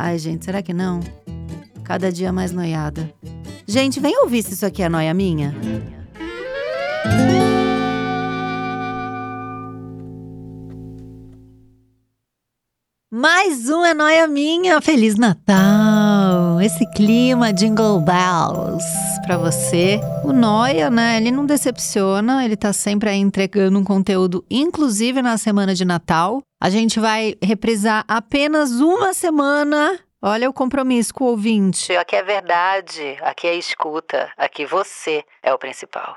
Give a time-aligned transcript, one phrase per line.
[0.00, 1.00] Ai, gente, será que não?
[1.82, 3.12] Cada dia mais noiada.
[3.66, 5.52] Gente, vem ouvir se isso aqui é noia minha.
[13.10, 14.80] Mais um é noia minha.
[14.80, 16.17] Feliz Natal!
[16.60, 18.84] Esse clima Jingle Bells
[19.24, 20.00] pra você.
[20.24, 21.16] O noia, né?
[21.16, 26.42] Ele não decepciona, ele tá sempre aí entregando um conteúdo, inclusive na semana de Natal.
[26.60, 29.98] A gente vai reprisar apenas uma semana.
[30.20, 31.94] Olha o compromisso com o ouvinte.
[31.96, 36.16] Aqui é verdade, aqui é escuta, aqui você é o principal.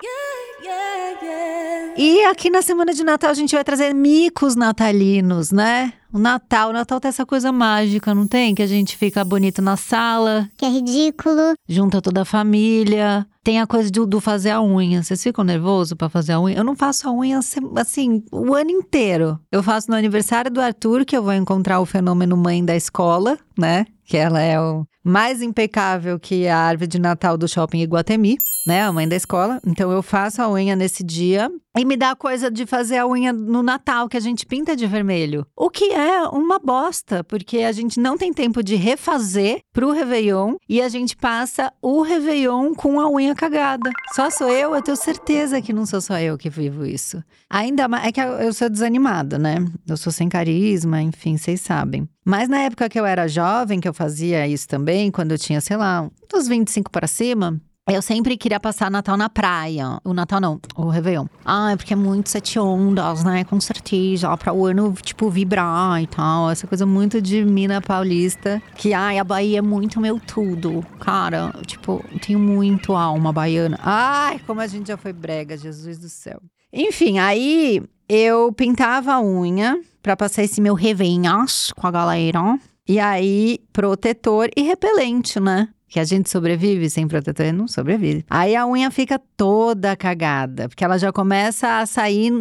[1.95, 5.93] E aqui na semana de Natal a gente vai trazer micos natalinos, né?
[6.13, 8.53] O Natal, o Natal tem essa coisa mágica, não tem?
[8.53, 11.53] Que a gente fica bonito na sala, Que é ridículo.
[11.67, 13.25] junta toda a família.
[13.43, 15.01] Tem a coisa do, do fazer a unha.
[15.01, 16.57] Vocês ficam nervosos pra fazer a unha?
[16.57, 17.39] Eu não faço a unha
[17.77, 19.39] assim o ano inteiro.
[19.51, 23.39] Eu faço no aniversário do Arthur, que eu vou encontrar o fenômeno mãe da escola,
[23.57, 23.85] né?
[24.11, 28.35] Que ela é o mais impecável que a árvore de Natal do shopping Iguatemi,
[28.67, 28.83] né?
[28.83, 29.57] A mãe da escola.
[29.65, 31.49] Então eu faço a unha nesse dia.
[31.77, 34.75] E me dá a coisa de fazer a unha no Natal, que a gente pinta
[34.75, 35.47] de vermelho.
[35.55, 40.55] O que é uma bosta, porque a gente não tem tempo de refazer pro Réveillon
[40.67, 43.89] e a gente passa o Réveillon com a unha cagada.
[44.13, 44.75] Só sou eu?
[44.75, 47.23] Eu tenho certeza que não sou só eu que vivo isso.
[47.49, 48.07] Ainda mais.
[48.07, 49.55] É que eu sou desanimada, né?
[49.87, 52.09] Eu sou sem carisma, enfim, vocês sabem.
[52.23, 55.59] Mas na época que eu era jovem, que eu fazia isso também, quando eu tinha,
[55.59, 57.59] sei lá, dos 25 para cima,
[57.89, 59.99] eu sempre queria passar Natal na praia.
[60.03, 61.25] O Natal não, o Réveillon.
[61.43, 63.43] Ah, é porque é muito sete ondas, né?
[63.43, 66.49] Com certeza, pra o ano, tipo, vibrar e tal.
[66.49, 68.61] Essa coisa muito de mina paulista.
[68.75, 70.85] Que, ai, a Bahia é muito meu tudo.
[70.99, 73.79] Cara, tipo, tenho muito alma baiana.
[73.81, 76.39] Ai, como a gente já foi brega, Jesus do céu.
[76.71, 82.59] Enfim, aí eu pintava a unha pra passar esse meu revenhas com a galera.
[82.87, 85.69] E aí, protetor e repelente, né?
[85.87, 88.23] Que a gente sobrevive sem protetor, não sobrevive.
[88.29, 92.31] Aí a unha fica toda cagada, porque ela já começa a sair.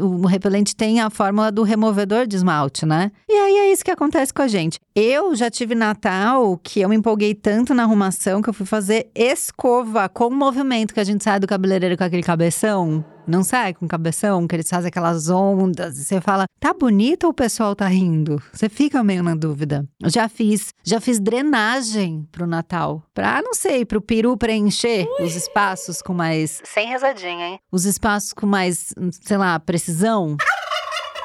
[0.00, 3.10] O repelente tem a fórmula do removedor de esmalte, né?
[3.28, 4.78] E aí é isso que acontece com a gente.
[4.94, 9.10] Eu já tive Natal que eu me empolguei tanto na arrumação que eu fui fazer
[9.16, 13.04] escova com o movimento que a gente sai do cabeleireiro com aquele cabeção.
[13.26, 15.98] Não sai com cabeção, que eles fazem aquelas ondas.
[15.98, 18.40] E você fala, tá bonito ou o pessoal tá rindo?
[18.52, 19.86] Você fica meio na dúvida.
[20.00, 23.02] Eu já fiz, já fiz drenagem pro Natal.
[23.12, 26.60] Pra, não sei, pro peru preencher os espaços com mais.
[26.64, 27.60] Sem rezadinha, hein?
[27.72, 30.36] Os espaços com mais, sei lá, precisão.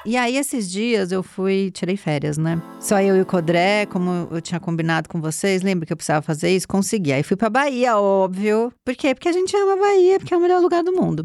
[0.04, 2.60] E aí, esses dias eu fui, tirei férias, né?
[2.80, 6.24] Só eu e o Codré, como eu tinha combinado com vocês, lembra que eu precisava
[6.24, 6.68] fazer isso?
[6.68, 7.14] Consegui.
[7.14, 8.74] Aí fui pra Bahia, óbvio.
[8.84, 9.14] Por quê?
[9.14, 11.22] Porque a gente ama a Bahia, porque é o melhor lugar do mundo.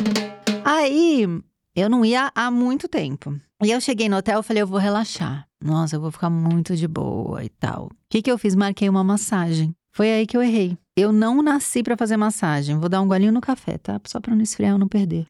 [0.62, 1.26] Aí,
[1.74, 3.34] eu não ia há muito tempo.
[3.62, 5.46] E eu cheguei no hotel falei, eu vou relaxar.
[5.64, 7.86] Nossa, eu vou ficar muito de boa e tal.
[7.86, 8.54] O que, que eu fiz?
[8.54, 9.74] Marquei uma massagem.
[9.94, 10.76] Foi aí que eu errei.
[10.94, 12.78] Eu não nasci pra fazer massagem.
[12.78, 13.98] Vou dar um golinho no café, tá?
[14.06, 15.26] Só pra não esfriar e não perder.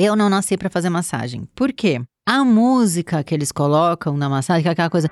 [0.00, 1.48] Eu não nasci pra fazer massagem.
[1.56, 2.00] Por quê?
[2.24, 5.10] A música que eles colocam na massagem, que é aquela coisa.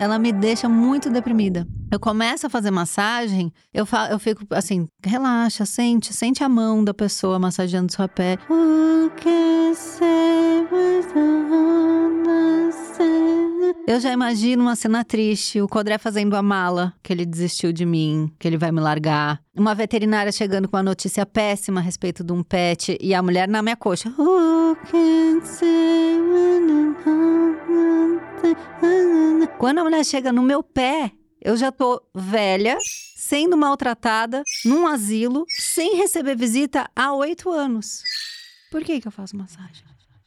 [0.00, 1.64] Ela me deixa muito deprimida.
[1.92, 6.82] Eu começo a fazer massagem, eu, fa eu fico assim, relaxa, sente, sente a mão
[6.82, 8.36] da pessoa massageando sua pé.
[13.88, 17.86] Eu já imagino uma cena triste, o Codré fazendo a mala, que ele desistiu de
[17.86, 19.40] mim, que ele vai me largar.
[19.58, 23.48] Uma veterinária chegando com uma notícia péssima a respeito de um pet e a mulher
[23.48, 24.08] na minha coxa.
[24.08, 25.40] I'm
[29.58, 31.10] Quando a mulher chega no meu pé,
[31.42, 32.78] eu já tô velha,
[33.16, 38.04] sendo maltratada, num asilo, sem receber visita há oito anos.
[38.70, 39.84] Por que, que eu faço massagem?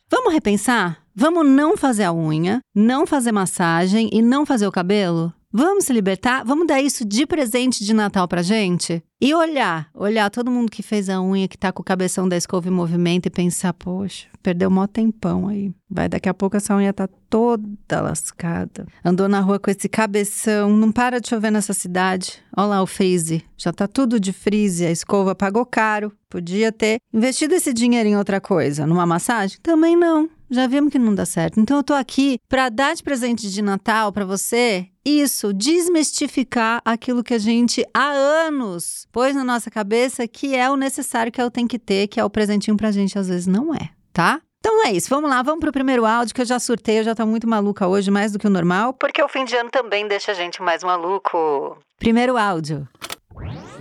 [0.10, 1.02] Vamos repensar?
[1.16, 5.34] Vamos não fazer a unha, não fazer massagem e não fazer o cabelo?
[5.54, 6.46] Vamos se libertar?
[6.46, 9.04] Vamos dar isso de presente de Natal pra gente?
[9.20, 12.38] E olhar, olhar todo mundo que fez a unha, que tá com o cabeção da
[12.38, 15.74] escova em movimento e pensar, poxa, perdeu mó tempão aí.
[15.90, 18.88] Vai, daqui a pouco essa unha tá toda lascada.
[19.04, 22.42] Andou na rua com esse cabeção, não para de chover nessa cidade.
[22.56, 26.14] Olha lá o freeze, já tá tudo de freeze, a escova pagou caro.
[26.30, 29.60] Podia ter investido esse dinheiro em outra coisa, numa massagem?
[29.62, 30.30] Também não.
[30.50, 31.60] Já vimos que não dá certo.
[31.60, 37.24] Então eu tô aqui para dar de presente de Natal para você isso, desmistificar aquilo
[37.24, 41.46] que a gente há anos pôs na nossa cabeça que é o necessário, que é
[41.46, 44.42] o tem que ter, que é o presentinho pra gente, às vezes não é, tá?
[44.60, 47.16] Então é isso, vamos lá, vamos pro primeiro áudio que eu já surtei, eu já
[47.16, 48.94] tô muito maluca hoje, mais do que o normal.
[48.94, 51.78] Porque o fim de ano também deixa a gente mais maluco.
[51.98, 52.88] Primeiro áudio.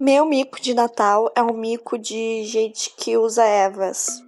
[0.00, 4.22] Meu mico de Natal é um mico de gente que usa ervas.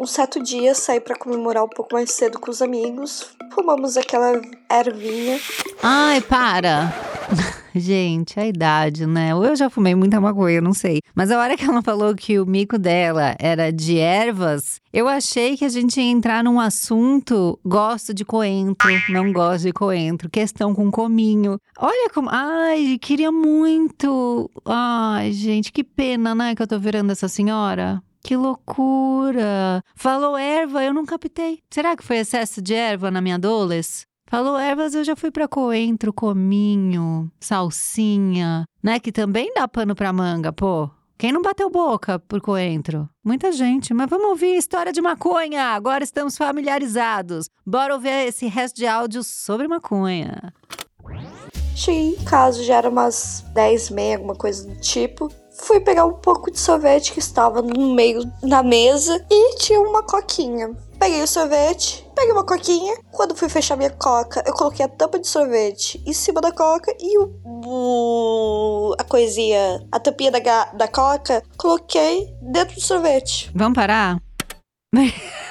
[0.00, 3.36] Um certo dia saí para comemorar um pouco mais cedo com os amigos.
[3.52, 4.40] Fumamos aquela
[4.72, 5.38] ervinha.
[5.82, 6.90] Ai, para!
[7.76, 9.34] Gente, a idade, né?
[9.34, 11.02] Ou eu já fumei muita maconha, não sei.
[11.14, 15.54] Mas a hora que ela falou que o mico dela era de ervas, eu achei
[15.54, 17.60] que a gente ia entrar num assunto.
[17.62, 20.30] Gosto de coentro, não gosto de coentro.
[20.30, 21.58] Questão com cominho.
[21.78, 22.30] Olha como.
[22.32, 24.50] Ai, queria muito.
[24.64, 28.02] Ai, gente, que pena, né, que eu tô virando essa senhora.
[28.22, 29.82] Que loucura!
[29.94, 31.60] Falou erva, eu não captei.
[31.70, 34.06] Será que foi excesso de erva na minha adolescência?
[34.30, 39.00] Falou ervas, eu já fui para coentro, cominho, salsinha, né?
[39.00, 40.88] Que também dá pano pra manga, pô.
[41.18, 43.08] Quem não bateu boca por coentro?
[43.24, 45.74] Muita gente, mas vamos ouvir história de maconha.
[45.74, 47.48] Agora estamos familiarizados.
[47.66, 50.54] Bora ouvir esse resto de áudios sobre maconha.
[51.74, 55.28] Cheguei em casa, já era umas 10 meia, alguma coisa do tipo
[55.62, 60.02] fui pegar um pouco de sorvete que estava no meio da mesa e tinha uma
[60.02, 60.70] coquinha.
[60.98, 62.94] Peguei o sorvete, peguei uma coquinha.
[63.10, 66.94] Quando fui fechar minha coca, eu coloquei a tampa de sorvete em cima da coca
[66.98, 67.40] e o.
[67.44, 73.50] o a coisinha, a tampinha da, da coca, coloquei dentro do sorvete.
[73.54, 74.20] Vamos parar?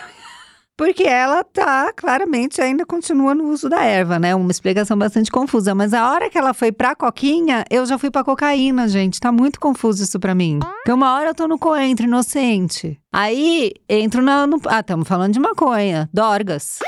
[0.79, 4.33] Porque ela tá, claramente, ainda continua no uso da erva, né?
[4.33, 5.75] Uma explicação bastante confusa.
[5.75, 9.19] Mas a hora que ela foi pra coquinha, eu já fui pra cocaína, gente.
[9.19, 10.59] Tá muito confuso isso pra mim.
[10.59, 12.97] Porque uma hora eu tô no coentro inocente.
[13.11, 14.57] Aí, entro na, no...
[14.67, 16.09] Ah, estamos falando de maconha.
[16.13, 16.79] Dorgas.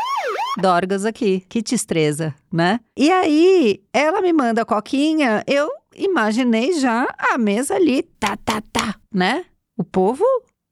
[0.57, 1.43] Dorgas aqui.
[1.49, 2.79] Que destreza, né?
[2.97, 8.63] E aí, ela me manda a coquinha, eu imaginei já a mesa ali, tá, tá,
[8.71, 9.43] tá, né?
[9.77, 10.23] O povo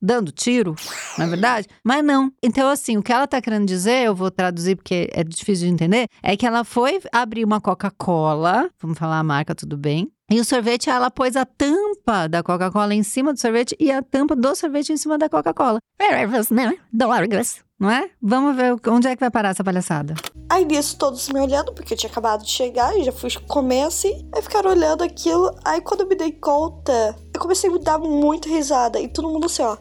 [0.02, 0.76] dando tiro,
[1.18, 1.68] na é verdade?
[1.84, 2.32] Mas não.
[2.42, 5.74] Então, assim, o que ela tá querendo dizer, eu vou traduzir porque é difícil de
[5.74, 10.12] entender, é que ela foi abrir uma Coca-Cola, vamos falar a marca, tudo bem.
[10.32, 14.02] E o sorvete, ela pôs a tampa da Coca-Cola em cima do sorvete e a
[14.04, 15.80] tampa do sorvete em cima da Coca-Cola.
[16.52, 16.72] né?
[17.80, 18.12] Não é?
[18.22, 20.14] Vamos ver onde é que vai parar essa palhaçada.
[20.50, 23.84] Aí nisso, todos me olhando, porque eu tinha acabado de chegar e já fui comer
[23.84, 24.28] assim.
[24.36, 25.50] Aí ficaram olhando aquilo.
[25.64, 29.00] Aí quando eu me dei conta, eu comecei a me dar muito risada.
[29.00, 29.78] E todo mundo assim, ó.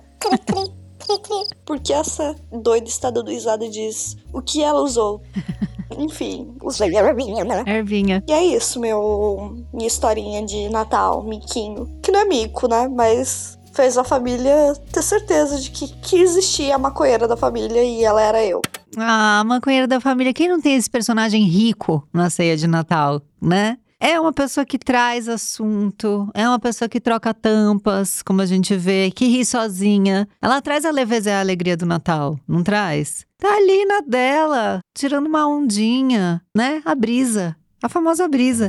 [1.64, 5.22] Porque essa doida está dando risada e diz o que ela usou.
[5.96, 7.64] Enfim, usei ervinha, né?
[7.66, 8.22] Ervinha.
[8.28, 9.56] E é isso, meu.
[9.72, 11.88] Minha historinha de Natal, miquinho.
[12.02, 12.88] Que não é mico, né?
[12.88, 18.04] Mas fez a família ter certeza de que, que existia a maconheira da família e
[18.04, 18.60] ela era eu.
[18.96, 20.34] Ah, maconheira da família.
[20.34, 23.78] Quem não tem esse personagem rico na ceia de Natal, né?
[24.00, 28.76] É uma pessoa que traz assunto, é uma pessoa que troca tampas, como a gente
[28.76, 30.28] vê, que ri sozinha.
[30.40, 33.26] Ela traz a leveza e a alegria do Natal, não traz?
[33.38, 36.80] Tá ali na dela, tirando uma ondinha, né?
[36.84, 38.68] A brisa, a famosa brisa.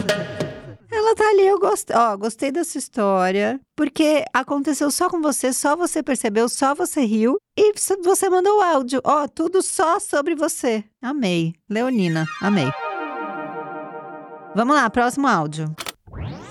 [0.92, 5.76] Ela tá ali, eu gostei, ó, gostei dessa história, porque aconteceu só com você, só
[5.76, 10.83] você percebeu, só você riu e você mandou o áudio, ó, tudo só sobre você.
[11.00, 11.54] Amei.
[11.69, 12.71] Leonina, amei.
[14.56, 15.74] Vamos lá, próximo áudio.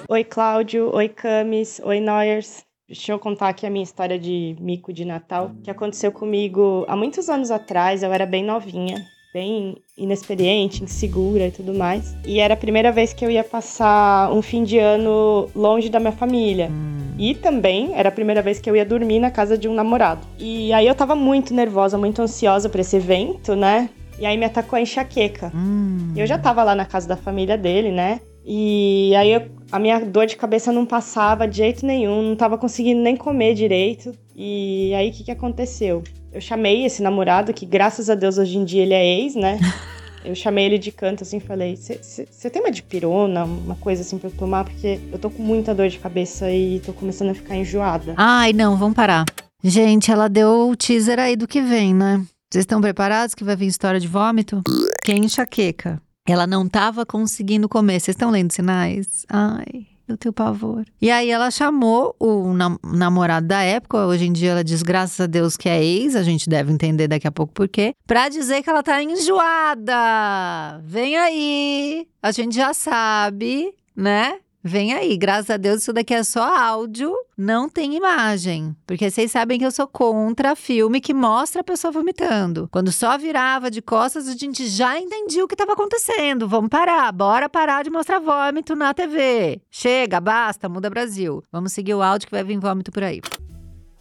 [0.09, 0.95] Oi, Cláudio.
[0.95, 1.81] Oi, Camis.
[1.85, 2.65] Oi, Noyers.
[2.87, 6.97] Deixa eu contar aqui a minha história de mico de Natal, que aconteceu comigo há
[6.97, 8.03] muitos anos atrás.
[8.03, 12.17] Eu era bem novinha, bem inexperiente, insegura e tudo mais.
[12.25, 16.01] E era a primeira vez que eu ia passar um fim de ano longe da
[16.01, 16.69] minha família.
[16.71, 17.15] Hum.
[17.19, 20.27] E também era a primeira vez que eu ia dormir na casa de um namorado.
[20.39, 23.91] E aí eu tava muito nervosa, muito ansiosa para esse evento, né?
[24.19, 25.53] E aí me atacou a enxaqueca.
[25.55, 26.13] Hum.
[26.17, 28.21] Eu já tava lá na casa da família dele, né?
[28.45, 32.57] E aí eu, a minha dor de cabeça não passava de jeito nenhum, não tava
[32.57, 34.13] conseguindo nem comer direito.
[34.35, 36.03] E aí o que, que aconteceu?
[36.33, 39.59] Eu chamei esse namorado, que graças a Deus hoje em dia ele é ex, né?
[40.25, 44.29] Eu chamei ele de canto assim falei: Você tem uma dipirona, uma coisa assim pra
[44.29, 44.65] eu tomar?
[44.65, 48.15] Porque eu tô com muita dor de cabeça e tô começando a ficar enjoada.
[48.17, 49.25] Ai, não, vamos parar.
[49.63, 52.23] Gente, ela deu o teaser aí do que vem, né?
[52.51, 54.63] Vocês estão preparados que vai vir história de vômito?
[55.05, 56.01] Quem enxaqueca?
[56.27, 58.01] Ela não estava conseguindo comer.
[58.01, 59.27] Vocês estão lendo sinais?
[59.29, 60.87] Ai, eu tenho pavor.
[61.01, 65.21] E aí ela chamou o nam- namorado da época, hoje em dia ela diz, graças
[65.21, 68.31] a Deus que é ex, a gente deve entender daqui a pouco por quê, pra
[68.31, 70.81] dizer que ela tá enjoada.
[70.85, 74.39] Vem aí, a gente já sabe, né?
[74.63, 78.75] Vem aí, graças a Deus isso daqui é só áudio, não tem imagem.
[78.87, 82.69] Porque vocês sabem que eu sou contra filme que mostra a pessoa vomitando.
[82.73, 86.49] Quando só virava de costas, a gente já entendia o que estava acontecendo.
[86.49, 89.61] Vamos parar, bora parar de mostrar vômito na TV.
[89.71, 91.43] Chega, basta, muda Brasil.
[91.53, 93.21] Vamos seguir o áudio que vai vir vômito por aí.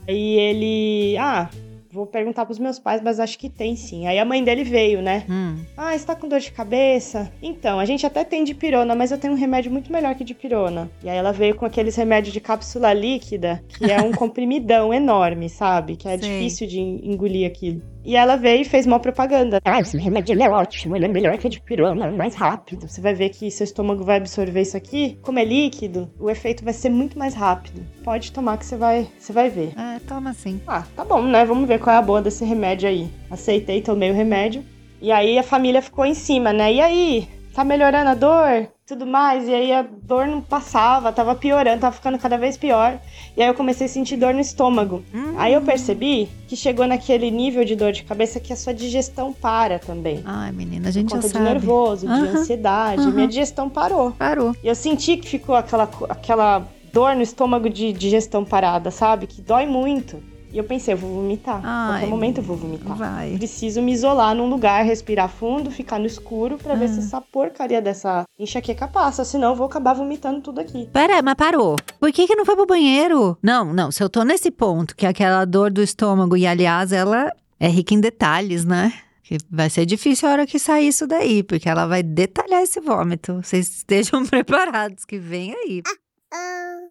[0.07, 1.17] Aí ele.
[1.17, 1.49] Ah,
[1.97, 4.07] vou perguntar pros meus pais, mas acho que tem sim.
[4.07, 5.23] Aí a mãe dele veio, né?
[5.29, 7.31] Hum, Ah, você tá com dor de cabeça?
[7.41, 10.89] Então, a gente até tem dipirona, mas eu tenho um remédio muito melhor que dipirona.
[11.03, 15.49] E aí ela veio com aqueles remédios de cápsula líquida, que é um comprimidão enorme,
[15.49, 15.95] sabe?
[15.95, 16.29] Que é Sei.
[16.29, 17.81] difícil de engolir aquilo.
[18.05, 19.59] E ela veio e fez uma propaganda.
[19.65, 22.87] Ah, esse remédio é ótimo, ele é melhor que a de pirona, mais rápido.
[22.87, 25.19] Você vai ver que seu estômago vai absorver isso aqui.
[25.21, 27.81] Como é líquido, o efeito vai ser muito mais rápido.
[28.05, 29.73] Pode tomar que você vai, você vai ver.
[29.77, 30.61] é, toma assim.
[30.65, 31.43] Ah, tá bom, né?
[31.43, 33.07] Vamos ver qual é a boa desse remédio aí.
[33.31, 34.61] Aceitei, tomei o remédio.
[35.01, 36.73] E aí a família ficou em cima, né?
[36.73, 37.29] E aí?
[37.53, 38.67] Tá melhorando a dor?
[38.85, 39.47] Tudo mais.
[39.47, 42.99] E aí a dor não passava, tava piorando, tava ficando cada vez pior.
[43.37, 45.01] E aí eu comecei a sentir dor no estômago.
[45.15, 45.35] Hum.
[45.37, 49.31] Aí eu percebi que chegou naquele nível de dor de cabeça que a sua digestão
[49.31, 50.21] para também.
[50.25, 51.45] Ai, menina, a gente Por já conta de sabe.
[51.45, 53.01] nervoso, de Aham, ansiedade.
[53.01, 53.11] aham.
[53.11, 54.11] Minha digestão parou.
[54.11, 54.53] Parou.
[54.61, 59.25] E eu senti que ficou aquela, aquela dor no estômago de digestão parada, sabe?
[59.25, 60.21] Que dói muito.
[60.51, 61.61] E eu pensei, eu vou vomitar.
[61.63, 62.95] A Ai, qualquer momento eu vou vomitar.
[62.95, 63.35] Vai.
[63.37, 66.87] Preciso me isolar num lugar, respirar fundo, ficar no escuro pra ver Ah.
[66.87, 69.25] se essa porcaria dessa enxaqueca passa.
[69.25, 70.87] Senão eu vou acabar vomitando tudo aqui.
[70.93, 71.75] Pera, mas parou.
[71.99, 73.37] Por que que não foi pro banheiro?
[73.43, 76.91] Não, não, se eu tô nesse ponto, que é aquela dor do estômago, e aliás,
[76.93, 78.93] ela é rica em detalhes, né?
[79.23, 82.79] Que vai ser difícil a hora que sair isso daí, porque ela vai detalhar esse
[82.79, 83.41] vômito.
[83.43, 85.81] Vocês estejam preparados, que vem aí.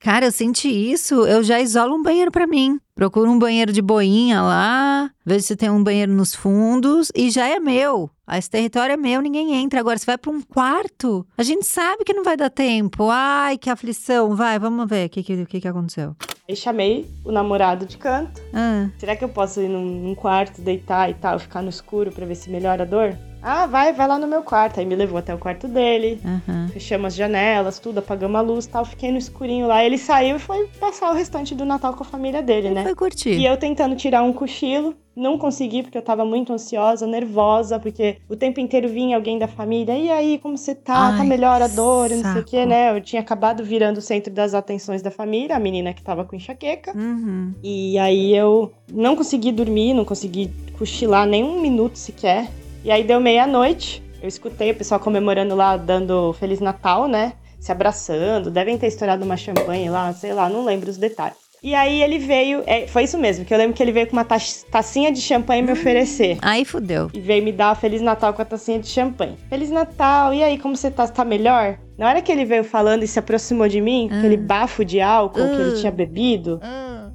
[0.00, 2.78] Cara, eu senti isso, eu já isolo um banheiro pra mim.
[2.95, 7.47] Procuro um banheiro de boinha lá, vejo se tem um banheiro nos fundos e já
[7.49, 8.09] é meu.
[8.26, 9.81] Ah, Esse território é meu, ninguém entra.
[9.81, 13.09] Agora, se vai pra um quarto, a gente sabe que não vai dar tempo.
[13.11, 14.35] Ai, que aflição.
[14.35, 16.14] Vai, vamos ver o que, que, o que, que aconteceu.
[16.49, 18.40] Aí chamei o namorado de canto.
[18.55, 22.12] Ah, Será que eu posso ir num, num quarto, deitar e tal, ficar no escuro
[22.12, 23.16] pra ver se melhora a dor?
[23.49, 24.81] Ah, vai, vai lá no meu quarto.
[24.81, 26.21] Aí me levou até o quarto dele.
[26.25, 26.67] aham.
[26.73, 28.85] Fechamos as janelas, tudo, apagamos a luz e tal.
[28.85, 29.85] Fiquei no escurinho lá.
[29.85, 32.83] Ele saiu e foi passar o restante do Natal com a família dele, né?
[32.83, 33.31] Foi curtir.
[33.38, 38.17] E eu tentando tirar um cochilo, não consegui porque eu tava muito ansiosa, nervosa, porque
[38.29, 39.97] o tempo inteiro vinha alguém da família.
[39.97, 41.12] E aí, como você tá?
[41.12, 42.11] tá Ai, melhor a dor?
[42.11, 42.69] e Não sei o que, saco.
[42.69, 42.97] né?
[42.97, 46.35] Eu tinha acabado virando o centro das atenções da família, a menina que tava com
[46.35, 46.93] enxaqueca.
[46.97, 47.55] Uhum.
[47.62, 52.49] E aí eu não consegui dormir, não consegui cochilar nem um minuto sequer.
[52.87, 57.33] E aí deu meia-noite, eu escutei o pessoal comemorando lá, dando Feliz Natal, né?
[57.59, 61.37] Se abraçando, devem ter estourado uma champanhe lá, sei lá, não lembro os detalhes.
[61.64, 64.12] E aí ele veio, é, foi isso mesmo, que eu lembro que ele veio com
[64.12, 66.38] uma tacinha de champanhe me oferecer.
[66.43, 67.11] Aí fudeu.
[67.12, 69.37] E veio me dar Feliz Natal com a tacinha de champanhe.
[69.49, 71.09] Feliz Natal, e aí, como você tá?
[71.09, 71.76] Tá melhor?
[71.99, 74.19] Na hora que ele veio falando e se aproximou de mim, Ah.
[74.19, 75.81] aquele bafo de álcool que ele Ah.
[75.81, 76.61] tinha bebido,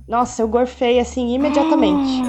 [0.05, 2.21] nossa, eu gorfei assim imediatamente.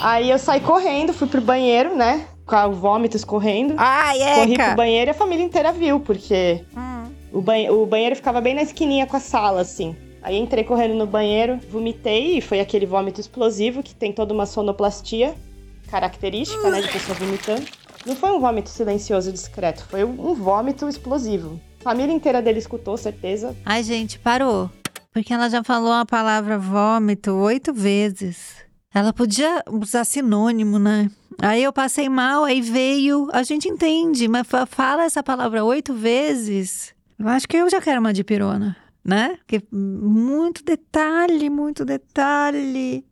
[0.00, 2.24] Aí eu saí correndo, fui pro banheiro, né?
[2.48, 3.74] Com o vômito escorrendo.
[3.76, 7.04] Ai, Corri pro banheiro e a família inteira viu, porque Hum.
[7.32, 9.94] o, banhe- o banheiro ficava bem na esquininha com a sala, assim.
[10.22, 14.46] Aí entrei correndo no banheiro, vomitei e foi aquele vômito explosivo que tem toda uma
[14.46, 15.34] sonoplastia
[15.90, 17.64] característica, né, de pessoa vomitando.
[18.06, 21.60] Não foi um vômito silencioso e discreto, foi um vômito explosivo.
[21.80, 23.54] A família inteira dele escutou, certeza.
[23.64, 24.70] Ai, gente, parou.
[25.12, 28.56] Porque ela já falou a palavra vômito oito vezes.
[28.94, 31.10] Ela podia usar sinônimo, né?
[31.40, 33.28] Aí eu passei mal, aí veio.
[33.32, 36.94] A gente entende, mas fa- fala essa palavra oito vezes.
[37.18, 39.36] Eu acho que eu já quero uma dipirona, né?
[39.38, 43.04] Porque muito detalhe, muito detalhe.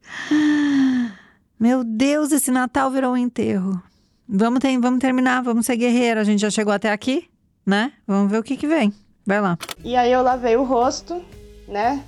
[1.59, 3.81] Meu Deus, esse Natal virou um enterro.
[4.29, 6.21] Vamos, ter, vamos terminar, vamos ser guerreira.
[6.21, 7.29] A gente já chegou até aqui,
[7.65, 7.93] né?
[8.07, 8.93] Vamos ver o que que vem.
[9.25, 9.57] Vai lá.
[9.85, 11.23] E aí eu lavei o rosto,
[11.69, 12.03] né?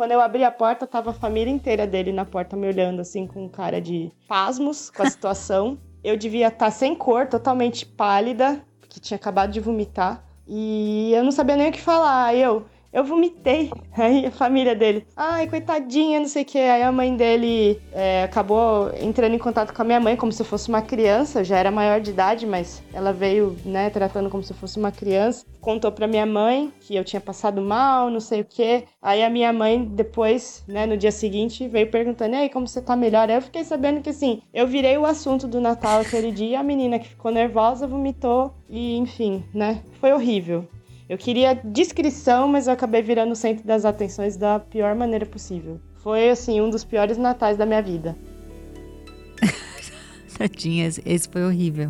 [0.00, 3.26] Quando eu abri a porta, tava a família inteira dele na porta me olhando assim
[3.26, 5.78] com cara de pasmos com a situação.
[6.02, 10.24] eu devia estar sem cor, totalmente pálida, porque tinha acabado de vomitar.
[10.48, 12.34] E eu não sabia nem o que falar.
[12.34, 13.70] Eu, Eu vomitei.
[13.96, 16.58] Aí a família dele, ai, coitadinha, não sei o que.
[16.58, 20.42] Aí a mãe dele é, acabou entrando em contato com a minha mãe como se
[20.42, 21.40] fosse uma criança.
[21.40, 24.90] Eu já era maior de idade, mas ela veio, né, tratando como se fosse uma
[24.90, 25.44] criança.
[25.60, 28.84] Contou pra minha mãe que eu tinha passado mal, não sei o que.
[29.00, 32.96] Aí a minha mãe, depois, né, no dia seguinte, veio perguntando: aí, como você tá
[32.96, 33.28] melhor?
[33.28, 36.58] Aí eu fiquei sabendo que, assim, eu virei o assunto do Natal aquele dia.
[36.58, 38.52] A menina que ficou nervosa vomitou.
[38.68, 40.66] E, enfim, né, foi horrível.
[41.10, 45.80] Eu queria descrição, mas eu acabei virando o centro das atenções da pior maneira possível.
[45.96, 48.16] Foi, assim, um dos piores natais da minha vida.
[50.38, 51.88] Tadinha, esse- esse foi horrível.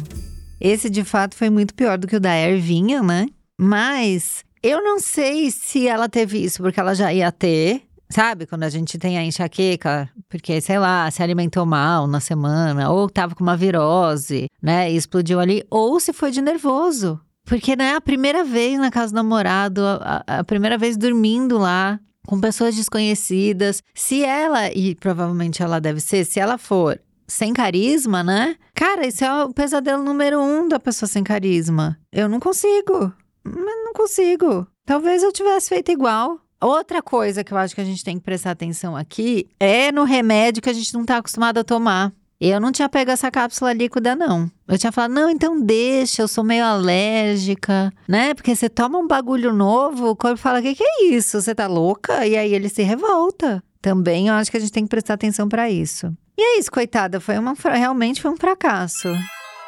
[0.59, 3.27] Esse, de fato, foi muito pior do que o da Ervinha, né?
[3.61, 7.83] Mas eu não sei se ela teve isso porque ela já ia ter.
[8.09, 12.91] Sabe, quando a gente tem a enxaqueca, porque, sei lá, se alimentou mal na semana,
[12.91, 17.21] ou tava com uma virose, né, e explodiu ali, ou se foi de nervoso.
[17.51, 21.59] Porque não é a primeira vez na casa do namorado, a, a- primeira vez dormindo
[21.59, 23.83] lá, com pessoas desconhecidas.
[23.93, 28.55] Se ela, e provavelmente ela deve ser, se ela for sem carisma, né?
[28.75, 31.99] Cara, isso é o pesadelo número um da pessoa sem carisma.
[32.13, 33.13] Eu não consigo.
[33.45, 34.67] Não consigo.
[34.87, 36.39] Talvez eu tivesse feito igual.
[36.61, 40.05] Outra coisa que eu acho que a gente tem que prestar atenção aqui é no
[40.05, 42.13] remédio que a gente não tá acostumado a tomar.
[42.41, 44.51] Eu não tinha pego essa cápsula líquida, não.
[44.67, 48.33] Eu tinha falado, não, então deixa, eu sou meio alérgica, né?
[48.33, 51.39] Porque você toma um bagulho novo, o corpo fala, o que, que é isso?
[51.39, 52.27] Você tá louca?
[52.27, 53.63] E aí ele se revolta.
[53.83, 56.17] Também eu acho que a gente tem que prestar atenção pra isso.
[56.39, 59.09] E é isso, coitada, foi uma, realmente foi um fracasso.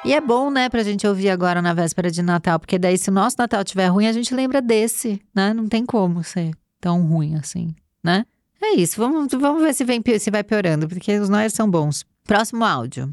[0.03, 3.11] E é bom, né, pra gente ouvir agora na véspera de Natal, porque daí se
[3.11, 5.53] o nosso Natal tiver ruim, a gente lembra desse, né?
[5.53, 8.25] Não tem como ser tão ruim assim, né?
[8.63, 12.05] É isso, vamos, vamos ver se, vem, se vai piorando, porque os nós são bons.
[12.25, 13.13] Próximo áudio.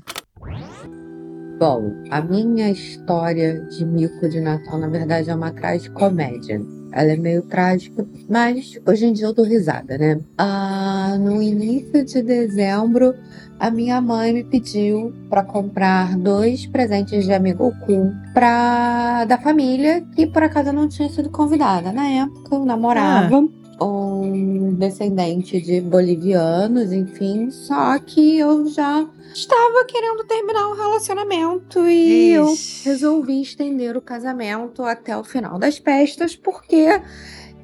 [1.59, 6.61] Bom, a minha história de mico de Natal, na verdade, é uma tragicomédia.
[6.91, 10.19] Ela é meio trágica, mas hoje em dia eu dou risada, né?
[10.37, 13.13] Ah, no início de dezembro,
[13.59, 20.01] a minha mãe me pediu para comprar dois presentes de amigo oculto para da família
[20.15, 21.91] que por acaso eu não tinha sido convidada.
[21.91, 23.43] Na época eu namorava
[23.81, 32.31] um descendente de bolivianos, enfim, só que eu já estava querendo terminar o relacionamento e
[32.31, 32.89] eu Ixi.
[32.89, 37.01] resolvi estender o casamento até o final das festas, porque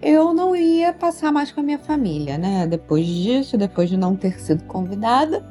[0.01, 2.67] eu não ia passar mais com a minha família, né?
[2.67, 5.45] Depois disso, depois de não ter sido convidada,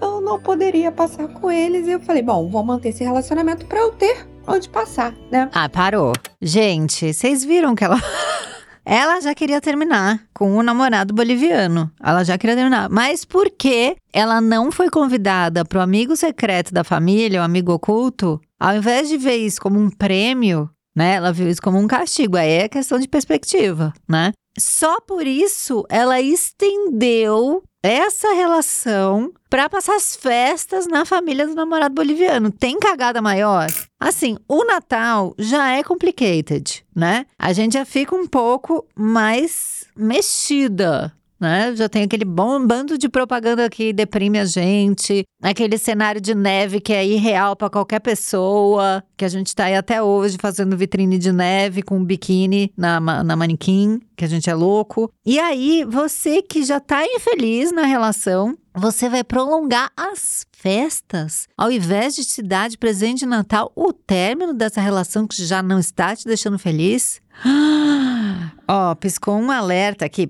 [0.00, 1.86] eu não poderia passar com eles.
[1.86, 5.50] E eu falei, bom, vou manter esse relacionamento para eu ter onde passar, né?
[5.52, 6.12] Ah, parou.
[6.40, 7.96] Gente, vocês viram que ela.
[8.88, 11.90] Ela já queria terminar com o namorado boliviano.
[12.00, 12.88] Ela já queria terminar.
[12.88, 18.40] Mas por que ela não foi convidada pro amigo secreto da família, o amigo oculto?
[18.60, 21.14] Ao invés de ver isso como um prêmio, né?
[21.14, 22.36] Ela viu isso como um castigo.
[22.36, 24.32] Aí é questão de perspectiva, né?
[24.56, 31.94] Só por isso ela estendeu essa relação pra passar as festas na família do namorado
[31.94, 32.50] boliviano.
[32.50, 33.68] Tem cagada maior?
[33.98, 37.26] Assim, o Natal já é complicated, né?
[37.38, 41.12] A gente já fica um pouco mais mexida.
[41.38, 41.74] Né?
[41.76, 46.80] Já tem aquele bom bando de propaganda que deprime a gente, aquele cenário de neve
[46.80, 51.18] que é irreal pra qualquer pessoa, que a gente tá aí até hoje fazendo vitrine
[51.18, 55.10] de neve com um biquíni na, na manequim, que a gente é louco.
[55.24, 61.48] E aí, você que já tá infeliz na relação, você vai prolongar as festas.
[61.56, 65.62] Ao invés de te dar de presente de Natal o término dessa relação que já
[65.62, 67.20] não está te deixando feliz.
[68.68, 70.28] Ó, piscou um alerta aqui.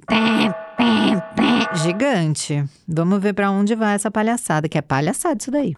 [1.74, 2.64] Gigante.
[2.88, 5.74] Vamos ver pra onde vai essa palhaçada, que é palhaçada isso daí.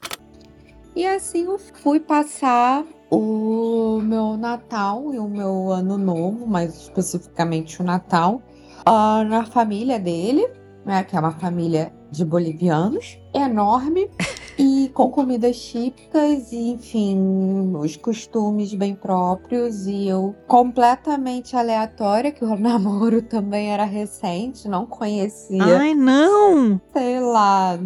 [0.95, 7.81] E assim eu fui passar o meu Natal e o meu Ano Novo, mais especificamente
[7.81, 8.43] o Natal,
[8.85, 10.47] ah, na família dele,
[10.85, 11.05] né?
[11.05, 14.11] Que é uma família de bolivianos, enorme
[14.59, 19.87] e com comidas típicas e, enfim, os costumes bem próprios.
[19.87, 26.81] E eu completamente aleatória, que o namoro também era recente, não conhecia Ai, não!
[26.93, 27.79] sei lá,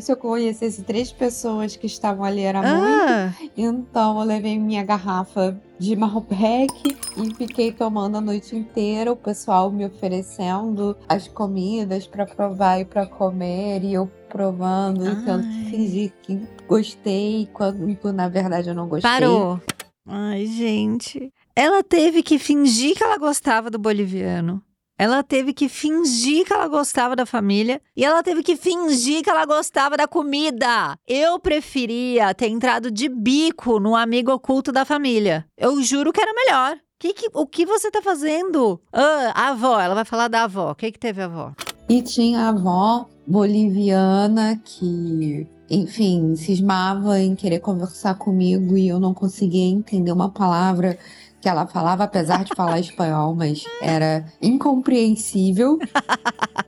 [0.00, 3.12] se eu conhecesse três pessoas que estavam ali era muito.
[3.12, 9.16] Ah, Então eu levei minha garrafa de Malbec e fiquei tomando a noite inteira, o
[9.16, 15.14] pessoal me oferecendo as comidas pra provar e pra comer e eu provando, e Ai.
[15.42, 19.10] que fingir que gostei quando na verdade eu não gostei.
[19.10, 19.60] parou.
[20.08, 21.30] Ai, gente.
[21.54, 24.62] Ela teve que fingir que ela gostava do boliviano.
[24.98, 29.28] Ela teve que fingir que ela gostava da família e ela teve que fingir que
[29.28, 30.96] ela gostava da comida.
[31.06, 35.44] Eu preferia ter entrado de bico no amigo oculto da família.
[35.58, 36.78] Eu juro que era melhor.
[36.98, 38.80] Que que, o que você tá fazendo?
[38.92, 40.70] Ah, a avó, ela vai falar da avó.
[40.70, 41.52] O que que teve a avó?
[41.88, 49.14] E tinha a avó boliviana que, enfim, cismava em querer conversar comigo e eu não
[49.14, 50.98] conseguia entender uma palavra
[51.42, 55.76] que ela falava, apesar de falar espanhol, mas era incompreensível.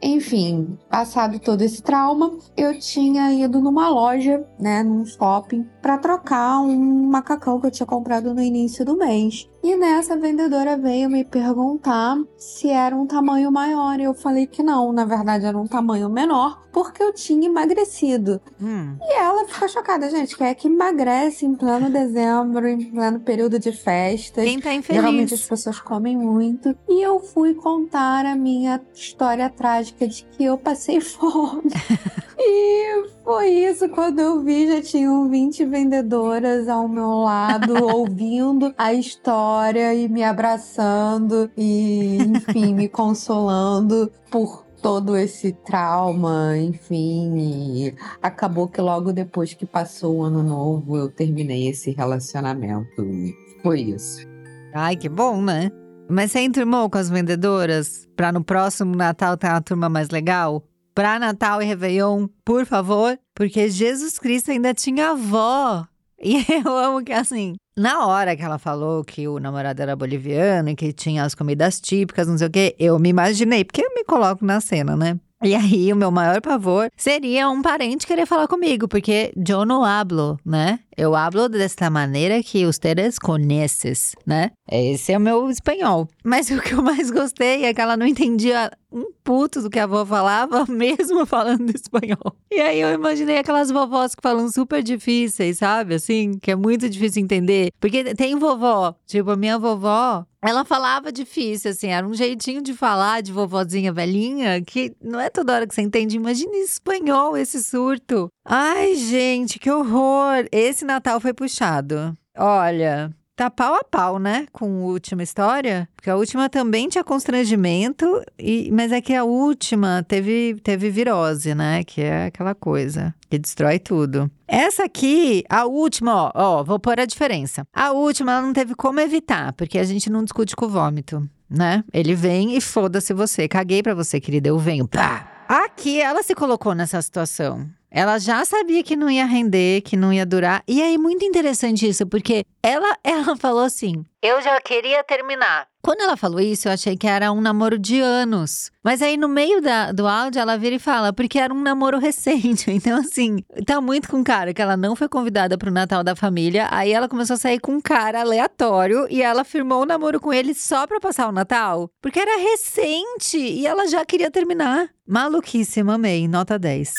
[0.03, 6.61] Enfim, passado todo esse trauma, eu tinha ido numa loja, né, num shopping, para trocar
[6.61, 9.49] um macacão que eu tinha comprado no início do mês.
[9.65, 13.99] E nessa a vendedora veio me perguntar se era um tamanho maior.
[13.99, 18.43] E eu falei que não, na verdade era um tamanho menor, porque eu tinha emagrecido.
[18.61, 18.95] Hum.
[19.01, 20.37] E ela ficou chocada, gente.
[20.37, 24.45] Quem é que emagrece em pleno dezembro, em pleno período de festas?
[24.45, 25.49] Quem tá Geralmente as infeliz?
[25.49, 26.77] pessoas comem muito.
[26.87, 31.71] E eu fui contar a minha história trágica de que eu passei fome.
[32.39, 33.89] e foi isso.
[33.89, 40.23] Quando eu vi, já tinham 20 vendedoras ao meu lado, ouvindo a história e me
[40.23, 47.95] abraçando e, enfim, me consolando por todo esse trauma, enfim.
[48.23, 53.03] Acabou que logo depois que passou o ano novo, eu terminei esse relacionamento.
[53.03, 54.27] E foi isso.
[54.75, 55.71] Ai, que bom, né?
[56.07, 60.63] Mas você enturmou com as vendedoras pra no próximo Natal ter uma turma mais legal?
[60.95, 63.19] Pra Natal e Réveillon, por favor?
[63.35, 65.85] Porque Jesus Cristo ainda tinha avó.
[66.23, 70.69] E eu amo que, assim, na hora que ela falou que o namorado era boliviano
[70.69, 73.93] e que tinha as comidas típicas, não sei o quê, eu me imaginei, porque eu
[73.93, 75.19] me coloco na cena, né?
[75.43, 79.85] E aí, o meu maior pavor seria um parente querer falar comigo, porque eu não
[79.85, 80.79] hablo, né?
[80.97, 84.53] Eu hablo desta maneira que ustedes conheces, né?
[84.71, 86.09] Esse é o meu espanhol.
[86.25, 89.79] Mas o que eu mais gostei é que ela não entendia um puto do que
[89.79, 92.37] a avó falava, mesmo falando espanhol.
[92.51, 95.97] E aí eu imaginei aquelas vovós que falam super difíceis, sabe?
[95.97, 97.73] Assim, que é muito difícil entender.
[97.81, 102.75] Porque tem vovó, tipo, a minha vovó, ela falava difícil, assim, era um jeitinho de
[102.75, 106.17] falar de vovozinha velhinha que não é toda hora que você entende.
[106.17, 108.29] Imagina em espanhol esse surto.
[108.47, 110.47] Ai, gente, que horror!
[110.53, 112.15] Esse Natal foi puxado.
[112.37, 114.47] Olha, tá pau a pau, né?
[114.53, 115.89] Com a última história.
[115.97, 121.55] Porque a última também tinha constrangimento, e, mas é que a última teve, teve virose,
[121.55, 121.83] né?
[121.85, 124.31] Que é aquela coisa que destrói tudo.
[124.47, 127.67] Essa aqui, a última, ó, ó, vou pôr a diferença.
[127.73, 131.27] A última, ela não teve como evitar, porque a gente não discute com o vômito,
[131.49, 131.83] né?
[131.95, 133.49] Ele vem e foda-se você.
[133.49, 134.87] Caguei pra você, querida, eu venho.
[134.87, 135.31] Pá!
[135.49, 137.69] Aqui, ela se colocou nessa situação.
[137.97, 140.65] Ela já sabia que não ia render, que não ia durar.
[140.67, 145.69] E aí, muito interessante isso, porque ela, ela falou assim: Eu já queria terminar.
[145.81, 148.73] Quando ela falou isso, eu achei que era um namoro de anos.
[148.83, 151.99] Mas aí, no meio da- do áudio, ela vira e fala, porque era um namoro
[151.99, 152.69] recente.
[152.75, 156.67] Então, assim, tá muito com cara que ela não foi convidada pro Natal da família.
[156.73, 160.33] Aí ela começou a sair com um cara aleatório e ela firmou o namoro com
[160.33, 161.89] ele só pra passar o Natal.
[162.03, 164.89] Porque era recente e ela já queria terminar.
[165.07, 166.27] Maluquíssima, amei.
[166.27, 166.93] Nota 10.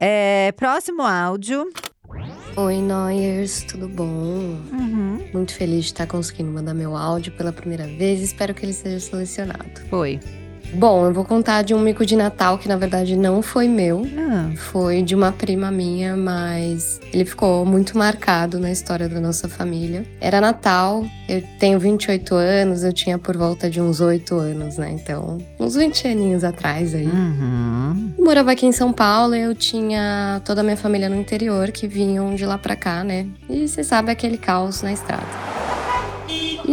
[0.00, 1.70] É, próximo áudio.
[2.56, 4.04] Oi, Noyers, tudo bom?
[4.72, 8.20] Uhum, Muito feliz de estar conseguindo mandar meu áudio pela primeira vez.
[8.20, 9.80] Espero que ele seja selecionado.
[9.90, 10.20] foi.
[10.74, 14.06] Bom, eu vou contar de um mico de Natal que na verdade não foi meu.
[14.18, 19.48] Ah, Foi de uma prima minha, mas ele ficou muito marcado na história da nossa
[19.48, 20.04] família.
[20.20, 24.90] Era Natal, eu tenho 28 anos, eu tinha por volta de uns 8 anos, né?
[24.92, 27.06] Então, uns 20 aninhos atrás aí.
[27.06, 28.12] uhum.
[28.18, 31.70] Eu morava aqui em São Paulo e eu tinha toda a minha família no interior
[31.70, 33.26] que vinham de lá pra cá, né?
[33.48, 35.22] E você sabe aquele caos na estrada.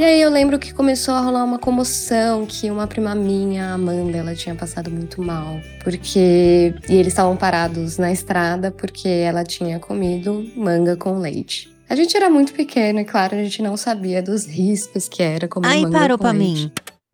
[0.02, 3.74] E aí eu lembro que começou a rolar uma comoção, que uma prima minha, a
[3.74, 9.44] Amanda, ela tinha passado muito mal, porque e eles estavam parados na estrada porque ela
[9.44, 11.72] tinha comido manga com leite.
[11.88, 15.48] A gente era muito pequeno e claro, a gente não sabia dos riscos que era
[15.48, 16.64] comer Aí manga parou com pra leite.
[16.64, 16.72] mim.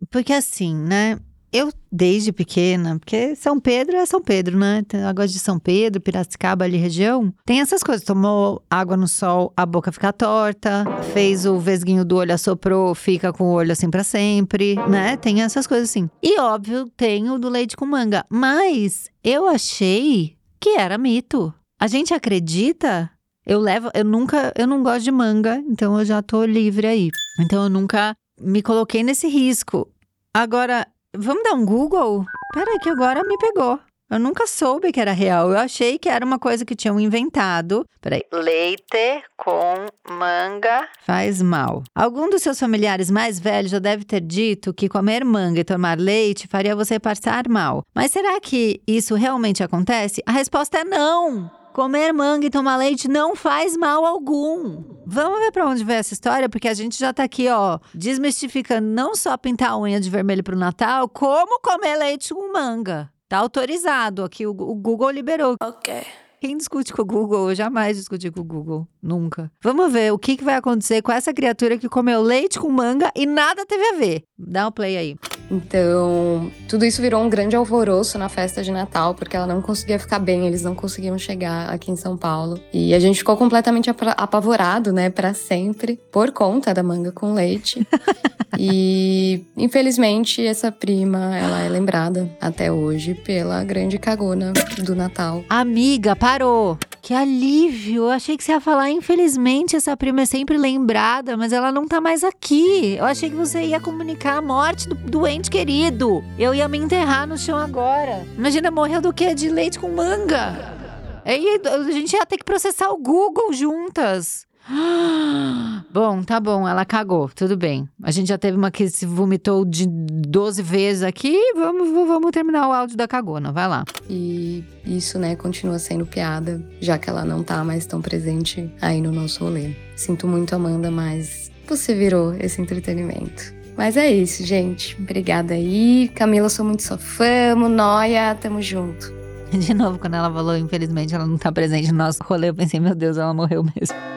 [0.10, 1.19] Porque assim, né?
[1.51, 4.83] Eu, desde pequena, porque São Pedro é São Pedro, né?
[4.88, 7.33] Tem negócio de São Pedro, Piracicaba, ali região.
[7.45, 8.03] Tem essas coisas.
[8.03, 10.83] Tomou água no sol, a boca fica torta.
[11.13, 15.15] Fez o vesguinho do olho, assoprou, fica com o olho assim pra sempre, né?
[15.15, 16.10] Tem essas coisas assim.
[16.21, 18.25] E óbvio, tem o do leite com manga.
[18.29, 21.53] Mas eu achei que era mito.
[21.79, 23.10] A gente acredita
[23.49, 27.10] eu levo, eu nunca, eu não gosto de manga, então eu já tô livre aí.
[27.39, 29.89] Então eu nunca me coloquei nesse risco.
[30.33, 32.26] Agora, vamos dar um Google?
[32.54, 33.80] Peraí, que agora me pegou.
[34.10, 35.50] Eu nunca soube que era real.
[35.52, 37.86] Eu achei que era uma coisa que tinham inventado.
[38.00, 38.24] Peraí.
[38.32, 40.88] Leite com manga.
[41.02, 41.84] Faz mal.
[41.93, 46.00] Algum dos seus familiares mais velhos já deve ter dito que comer manga e tomar
[46.00, 47.84] leite faria você passar mal.
[47.93, 50.22] Mas será que isso realmente acontece?
[50.26, 51.52] A resposta é não!
[51.78, 54.84] Comer manga e tomar leite não faz mal algum.
[55.06, 58.88] Vamos ver pra onde vai essa história, porque a gente já tá aqui, ó, desmistificando
[58.88, 63.12] não só pintar a unha de vermelho pro Natal, como comer leite com manga.
[63.30, 65.56] Tá autorizado aqui, o, o Google liberou.
[65.62, 66.04] Ok.
[66.39, 67.50] Quem discute com o Google?
[67.50, 68.88] Eu jamais discuti com o Google.
[69.02, 69.52] Nunca.
[69.63, 73.12] Vamos ver o que, que vai acontecer com essa criatura que comeu leite com manga
[73.15, 74.23] e nada teve a ver.
[74.38, 75.15] Dá o play aí.
[75.50, 79.97] Então, tudo isso virou um grande alvoroço na festa de Natal, porque ela não conseguia
[79.97, 82.60] ficar bem, eles não conseguiam chegar aqui em São Paulo.
[82.73, 87.34] E a gente ficou completamente apa- apavorado, né, Pra sempre, por conta da manga com
[87.34, 87.88] leite.
[88.60, 94.52] e, infelizmente, essa prima, ela é lembrada até hoje pela grande cagona
[94.84, 95.43] do Natal.
[95.50, 96.78] Amiga, parou.
[97.02, 98.04] Que alívio.
[98.04, 101.88] Eu achei que você ia falar, infelizmente, essa prima é sempre lembrada, mas ela não
[101.88, 102.98] tá mais aqui.
[102.98, 106.22] Eu achei que você ia comunicar a morte do doente querido.
[106.38, 108.28] Eu ia me enterrar no chão agora.
[108.38, 109.34] Imagina, morreu do quê?
[109.34, 110.76] De leite com manga.
[111.24, 114.46] Aí a gente ia ter que processar o Google juntas.
[115.93, 117.88] Bom, tá bom, ela cagou, tudo bem.
[118.03, 122.67] A gente já teve uma que se vomitou de 12 vezes aqui, vamos, vamos terminar
[122.67, 123.84] o áudio da cagona, vai lá.
[124.10, 129.01] E isso, né, continua sendo piada, já que ela não tá mais tão presente aí
[129.01, 129.71] no nosso rolê.
[129.95, 133.56] Sinto muito, Amanda, mas você virou esse entretenimento.
[133.75, 134.95] Mas é isso, gente.
[134.99, 136.12] Obrigada aí.
[136.15, 137.56] Camila, sou muito sua fã.
[137.56, 139.13] Noia, tamo junto.
[139.51, 142.80] De novo, quando ela falou, infelizmente, ela não tá presente no nosso rolê, eu pensei,
[142.80, 144.16] meu Deus, ela morreu mesmo.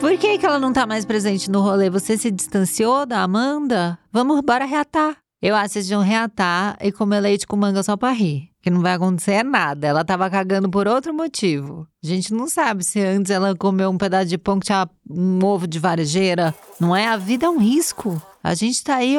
[0.00, 1.90] Por que, que ela não tá mais presente no rolê?
[1.90, 3.98] Você se distanciou da Amanda?
[4.12, 5.16] Vamos, bora reatar.
[5.42, 8.50] Eu acho que vocês deviam reatar e comer leite com manga só pra rir.
[8.62, 9.86] Que não vai acontecer nada.
[9.86, 11.86] Ela tava cagando por outro motivo.
[12.02, 15.44] A gente não sabe se antes ela comeu um pedaço de pão que tinha um
[15.44, 16.54] ovo de varejeira.
[16.80, 17.06] Não é?
[17.06, 18.20] A vida é um risco.
[18.42, 19.16] A gente tá aí,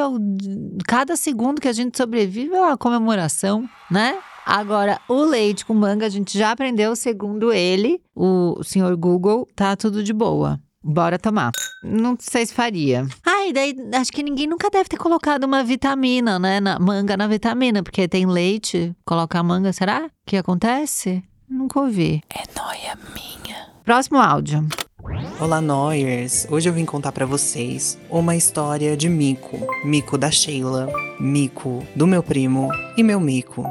[0.86, 4.18] cada segundo que a gente sobrevive é uma comemoração, né?
[4.44, 9.76] Agora, o leite com manga, a gente já aprendeu, segundo ele, o senhor Google, tá
[9.76, 10.58] tudo de boa.
[10.90, 11.52] Bora tomar.
[11.82, 13.06] Não sei se faria.
[13.46, 16.60] E daí acho que ninguém nunca deve ter colocado uma vitamina, né?
[16.60, 18.96] Na, manga na vitamina, porque tem leite.
[19.04, 21.22] Colocar manga, será que acontece?
[21.46, 22.22] Nunca ouvi.
[22.30, 23.68] É noia minha.
[23.84, 24.66] Próximo áudio.
[25.38, 26.46] Olá, Noyers!
[26.50, 29.58] Hoje eu vim contar pra vocês uma história de mico.
[29.84, 30.88] Mico da Sheila,
[31.20, 33.68] mico do meu primo e meu mico.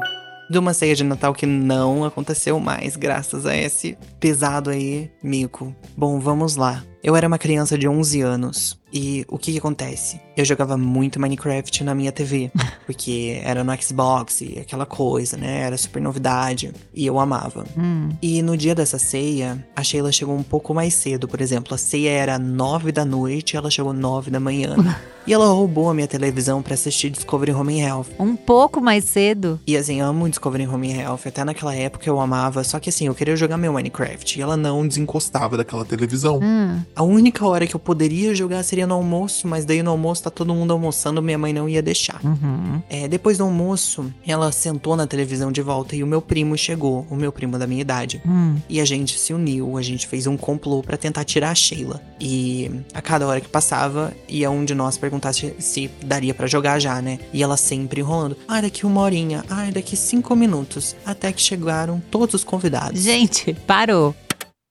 [0.48, 5.74] De uma ceia de Natal que não aconteceu mais, graças a esse pesado aí, mico.
[5.96, 6.84] Bom, vamos lá.
[7.02, 8.78] Eu era uma criança de 11 anos.
[8.92, 10.20] E o que que acontece?
[10.38, 12.48] Eu jogava muito Minecraft na minha TV.
[12.86, 15.62] Porque era no Xbox e aquela coisa, né?
[15.62, 16.72] Era super novidade.
[16.94, 17.66] E eu amava.
[17.76, 18.10] Hum.
[18.22, 21.74] E no dia dessa ceia, a Sheila chegou um pouco mais cedo, por exemplo.
[21.74, 24.76] A ceia era nove da noite, ela chegou nove da manhã.
[25.26, 28.06] e ela roubou a minha televisão pra assistir Discovery Home Health.
[28.16, 29.58] Um pouco mais cedo.
[29.66, 31.22] E assim, amo Discovery Home Health.
[31.26, 32.62] Até naquela época eu amava.
[32.62, 34.38] Só que assim, eu queria jogar meu Minecraft.
[34.38, 36.38] E ela não desencostava daquela televisão.
[36.40, 36.80] Hum.
[36.94, 40.30] A única hora que eu poderia jogar seria no almoço, mas daí no almoço tá
[40.30, 42.20] todo mundo almoçando, minha mãe não ia deixar.
[42.24, 42.82] Uhum.
[42.88, 47.06] É, depois do almoço, ela sentou na televisão de volta e o meu primo chegou,
[47.10, 48.22] o meu primo da minha idade.
[48.26, 48.56] Hum.
[48.68, 52.00] E a gente se uniu, a gente fez um complô pra tentar tirar a Sheila.
[52.20, 56.46] E a cada hora que passava, ia um de nós perguntar se, se daria pra
[56.46, 57.18] jogar já, né?
[57.32, 58.36] E ela sempre enrolando.
[58.46, 59.44] Ah, daqui uma horinha.
[59.48, 60.94] Ah, daqui cinco minutos.
[61.04, 63.00] Até que chegaram todos os convidados.
[63.00, 64.14] Gente, parou.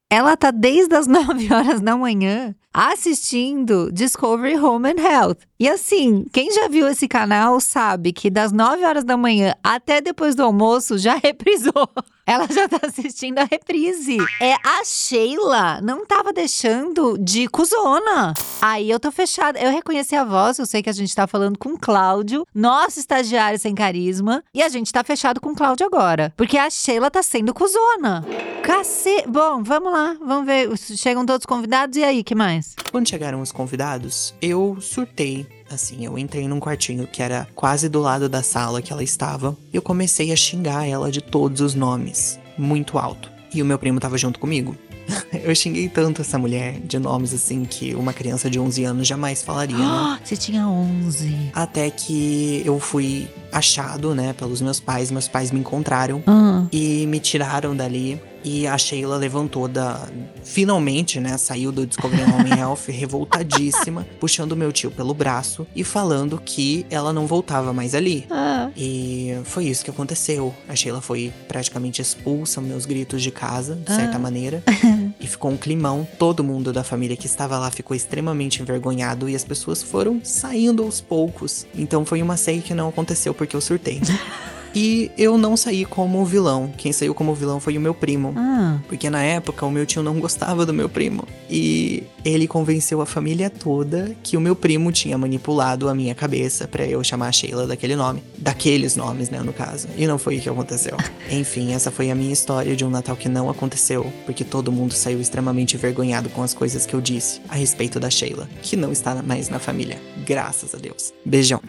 [0.10, 5.40] Ela tá desde as 9 horas da manhã assistindo Discovery Home and Health.
[5.60, 10.00] E assim, quem já viu esse canal sabe que das 9 horas da manhã até
[10.00, 11.90] depois do almoço já reprisou.
[12.28, 14.18] Ela já tá assistindo a reprise.
[14.42, 18.34] É a Sheila não tava deixando de cuzona.
[18.62, 19.58] Aí eu tô fechada.
[19.58, 23.00] Eu reconheci a voz, eu sei que a gente tá falando com o Cláudio, nosso
[23.00, 26.34] estagiário sem carisma, e a gente tá fechado com o Cláudio agora.
[26.36, 28.26] Porque a Sheila tá sendo cuzona.
[28.62, 29.24] Cacê.
[29.26, 30.78] Bom, vamos lá, vamos ver.
[30.78, 32.76] Chegam todos os convidados e aí, que mais?
[32.92, 35.48] Quando chegaram os convidados, eu surtei.
[35.70, 39.56] Assim, eu entrei num quartinho que era quase do lado da sala que ela estava.
[39.72, 43.30] E eu comecei a xingar ela de todos os nomes, muito alto.
[43.54, 44.76] E o meu primo tava junto comigo.
[45.44, 49.42] eu xinguei tanto essa mulher de nomes assim que uma criança de 11 anos jamais
[49.42, 50.20] falaria, né?
[50.24, 51.52] Você tinha 11.
[51.54, 55.10] Até que eu fui achado, né, pelos meus pais.
[55.12, 58.22] Meus pais me encontraram Ah, e me tiraram dali.
[58.44, 60.08] E a Sheila levantou da.
[60.44, 61.38] Finalmente, né?
[61.38, 66.86] Saiu do Discovery Home and Health revoltadíssima, puxando meu tio pelo braço e falando que
[66.90, 68.26] ela não voltava mais ali.
[68.30, 68.70] ah.
[68.76, 70.54] E foi isso que aconteceu.
[70.68, 74.20] A Sheila foi praticamente expulsa, meus gritos de casa, de certa Ah.
[74.20, 74.64] maneira.
[75.20, 76.08] e ficou um climão.
[76.18, 80.84] Todo mundo da família que estava lá ficou extremamente envergonhado e as pessoas foram saindo
[80.84, 81.66] aos poucos.
[81.76, 84.00] Então foi uma ceia que não aconteceu porque eu surtei.
[84.76, 86.72] E eu não saí como vilão.
[86.78, 88.34] Quem saiu como vilão foi o meu primo.
[88.38, 91.28] Ah, Porque na época o meu tio não gostava do meu primo.
[91.50, 96.68] E ele convenceu a família toda que o meu primo tinha manipulado a minha cabeça
[96.68, 98.22] pra eu chamar a Sheila daquele nome.
[98.38, 99.88] Daqueles nomes, né, no caso.
[99.98, 100.96] E não foi o que aconteceu.
[101.32, 104.12] Enfim, essa foi a minha história de um Natal que não aconteceu.
[104.26, 108.10] Porque todo mundo saiu extremamente envergonhado com as coisas que eu disse a respeito da
[108.10, 110.00] Sheila, que não está mais na família.
[110.26, 111.14] Graças a Deus.
[111.26, 111.62] Beijão.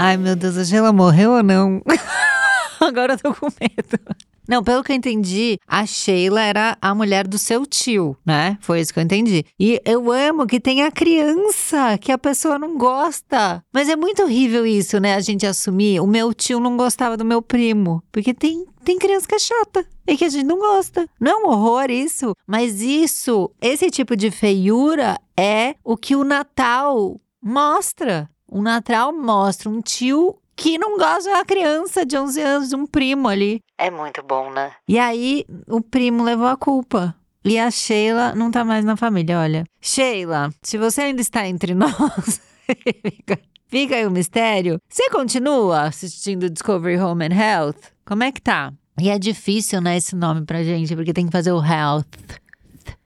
[0.00, 1.82] Ai meu Deus, a Sheila morreu ou não?
[2.80, 4.16] Agora eu tô com medo.
[4.48, 8.56] Não, pelo que eu entendi, a Sheila era a mulher do seu tio, né?
[8.62, 9.44] Foi isso que eu entendi.
[9.60, 13.62] E eu amo que tem a criança que a pessoa não gosta.
[13.72, 15.14] Mas é muito horrível isso, né?
[15.14, 16.00] A gente assumir.
[16.00, 18.02] O meu tio não gostava do meu primo.
[18.10, 21.06] Porque tem, tem criança que é chata e que a gente não gosta.
[21.20, 22.34] Não é um horror isso?
[22.46, 28.28] Mas isso, esse tipo de feiura é o que o Natal mostra.
[28.52, 32.84] O Natal mostra um tio que não gosta da criança de 11 anos, de um
[32.84, 33.60] primo ali.
[33.78, 34.72] É muito bom, né?
[34.88, 37.14] E aí, o primo levou a culpa.
[37.44, 39.64] E a Sheila não tá mais na família, olha.
[39.80, 44.80] Sheila, se você ainda está entre nós, fica, fica aí o mistério.
[44.88, 47.78] Você continua assistindo Discovery Home and Health?
[48.04, 48.72] Como é que tá?
[49.00, 52.04] E é difícil, né, esse nome pra gente, porque tem que fazer o health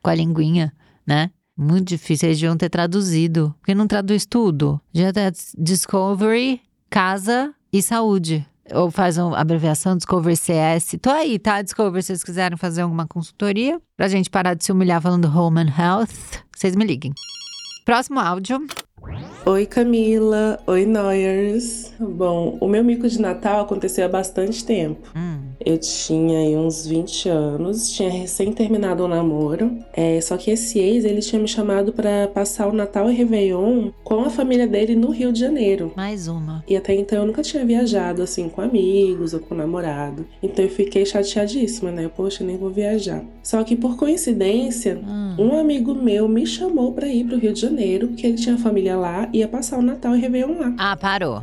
[0.02, 0.72] com a linguinha,
[1.06, 1.30] né?
[1.56, 3.54] Muito difícil, eles deviam ter traduzido.
[3.60, 4.80] Porque não traduz tudo.
[4.92, 8.46] Já tá Discovery, Casa e Saúde.
[8.72, 10.96] Ou faz uma abreviação Discovery CS.
[11.00, 11.60] Tô aí, tá?
[11.62, 13.80] Discovery, se vocês quiserem fazer alguma consultoria.
[13.96, 17.12] Pra gente parar de se humilhar falando Home and Health, vocês me liguem.
[17.84, 18.66] Próximo áudio.
[19.44, 21.92] Oi Camila, oi Noyers.
[22.00, 25.06] Bom, o meu mico de Natal aconteceu há bastante tempo.
[25.14, 25.43] Hum.
[25.64, 29.76] Eu tinha aí uns 20 anos, tinha recém terminado o namoro.
[29.92, 33.90] É, só que esse ex, ele tinha me chamado pra passar o Natal e Réveillon
[34.02, 35.92] com a família dele no Rio de Janeiro.
[35.96, 36.64] Mais uma.
[36.68, 40.26] E até então eu nunca tinha viajado assim com amigos ou com namorado.
[40.42, 42.10] Então eu fiquei chateadíssima, né?
[42.14, 43.22] Poxa, nem vou viajar.
[43.42, 45.36] Só que por coincidência, Hum.
[45.38, 48.96] um amigo meu me chamou pra ir pro Rio de Janeiro, porque ele tinha família
[48.96, 50.74] lá e ia passar o Natal e Réveillon lá.
[50.78, 51.42] Ah, parou.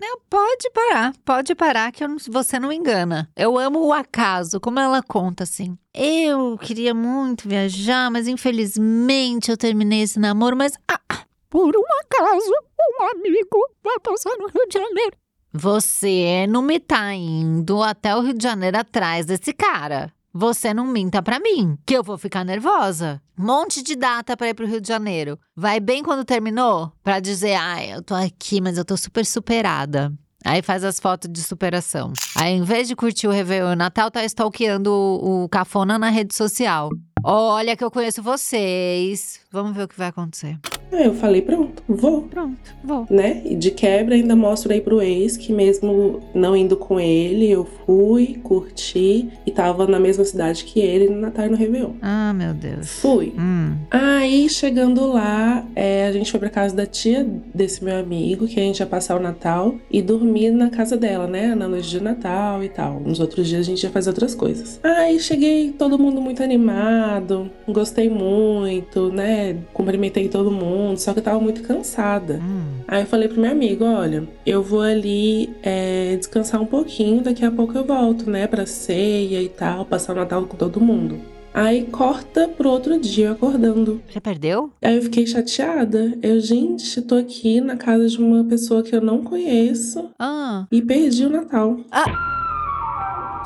[0.00, 3.30] Não, pode parar, pode parar que não- você não engana.
[3.36, 5.78] Eu amo o acaso, como ela conta assim.
[5.94, 11.00] Eu queria muito viajar, mas infelizmente eu terminei esse namoro, mas ah,
[11.48, 12.50] Por um acaso,
[12.98, 15.16] um amigo vai passar no Rio de Janeiro.
[15.52, 20.12] você não me tá indo até o Rio de Janeiro atrás desse cara.
[20.36, 23.22] Você não minta pra mim, que eu vou ficar nervosa.
[23.38, 25.38] Monte de data pra ir pro Rio de Janeiro.
[25.54, 26.90] Vai bem quando terminou?
[27.04, 30.12] Pra dizer, ai, eu tô aqui, mas eu tô super superada.
[30.44, 32.12] Aí faz as fotos de superação.
[32.34, 36.08] Aí, em vez de curtir o Réveillon e Natal, tá stalkeando o, o cafona na
[36.10, 36.90] rede social.
[37.22, 39.40] Olha que eu conheço vocês.
[39.52, 40.58] Vamos ver o que vai acontecer.
[40.92, 42.22] Aí eu falei, pronto, vou.
[42.22, 43.06] Pronto, vou.
[43.10, 43.42] né?
[43.44, 47.66] E de quebra ainda mostro aí pro ex que mesmo não indo com ele, eu
[47.86, 51.92] fui, curti e tava na mesma cidade que ele no Natal e no Réveillon.
[52.00, 52.88] Ah, meu Deus.
[53.00, 53.32] Fui.
[53.38, 53.74] Hum.
[53.90, 58.58] Aí, chegando lá, é, a gente foi pra casa da tia desse meu amigo, que
[58.58, 61.54] a gente ia passar o Natal e dormir na casa dela, né?
[61.54, 63.00] Na noite de Natal e tal.
[63.00, 64.78] Nos outros dias a gente ia fazer outras coisas.
[64.82, 69.56] Aí cheguei, todo mundo muito animado, gostei muito, né?
[69.72, 72.40] Cumprimentei todo mundo, só que eu tava muito cansada.
[72.42, 72.80] Hum.
[72.88, 77.44] Aí eu falei pro meu amigo, olha, eu vou ali é, descansar um pouquinho, daqui
[77.44, 81.16] a pouco eu volto, né, pra ceia e tal, passar o Natal com todo mundo.
[81.52, 84.00] Aí corta pro outro dia acordando.
[84.10, 84.70] Você perdeu?
[84.82, 86.12] Aí eu fiquei chateada.
[86.20, 90.66] Eu, gente, tô aqui na casa de uma pessoa que eu não conheço Ah.
[90.72, 91.76] e perdi o Natal.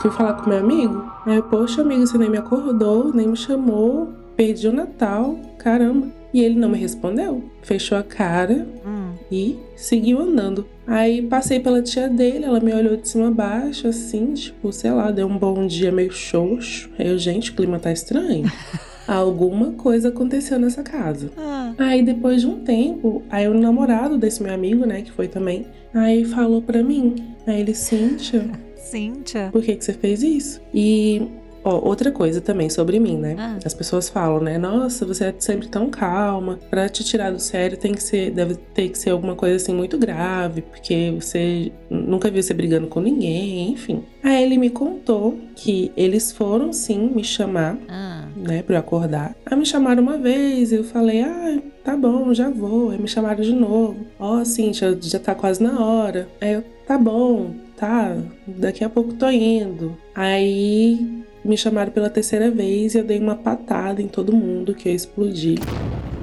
[0.00, 1.04] Fui falar com meu amigo.
[1.26, 4.08] Aí, poxa, amigo, você nem me acordou, nem me chamou.
[4.36, 6.06] Perdi o Natal, caramba.
[6.32, 7.42] E ele não me respondeu.
[7.62, 9.12] Fechou a cara Hum.
[9.32, 10.66] e seguiu andando.
[10.86, 14.90] Aí passei pela tia dele, ela me olhou de cima a baixo, assim, tipo, sei
[14.90, 16.90] lá, deu um bom dia meio xoxo.
[16.98, 18.44] Aí eu, gente, o clima tá estranho.
[19.08, 21.30] Alguma coisa aconteceu nessa casa.
[21.36, 21.72] Ah.
[21.78, 25.64] Aí depois de um tempo, aí o namorado desse meu amigo, né, que foi também,
[25.94, 27.14] aí falou pra mim.
[27.46, 28.44] Aí ele, Cíntia,
[28.76, 29.48] Cíntia.
[29.50, 30.60] por que, que você fez isso?
[30.74, 31.22] E,
[31.68, 33.36] ó, outra coisa também sobre mim, né?
[33.38, 33.58] Ah.
[33.64, 34.58] As pessoas falam, né?
[34.58, 36.58] Nossa, você é sempre tão calma.
[36.70, 39.74] Pra te tirar do sério tem que ser, deve ter que ser alguma coisa assim
[39.74, 44.02] muito grave, porque você nunca viu você brigando com ninguém, enfim.
[44.22, 48.26] Aí ele me contou que eles foram sim me chamar Ah.
[48.36, 49.34] né, pra eu acordar.
[49.46, 52.90] Aí me chamaram uma vez, eu falei, ah, tá bom, já vou.
[52.90, 53.96] Aí me chamaram de novo.
[54.18, 56.28] Ó, Cintia, já tá quase na hora.
[56.40, 59.96] Aí eu, tá bom, tá, daqui a pouco tô indo.
[60.14, 64.88] Aí me chamaram pela terceira vez e eu dei uma patada em todo mundo, que
[64.88, 65.56] eu explodi.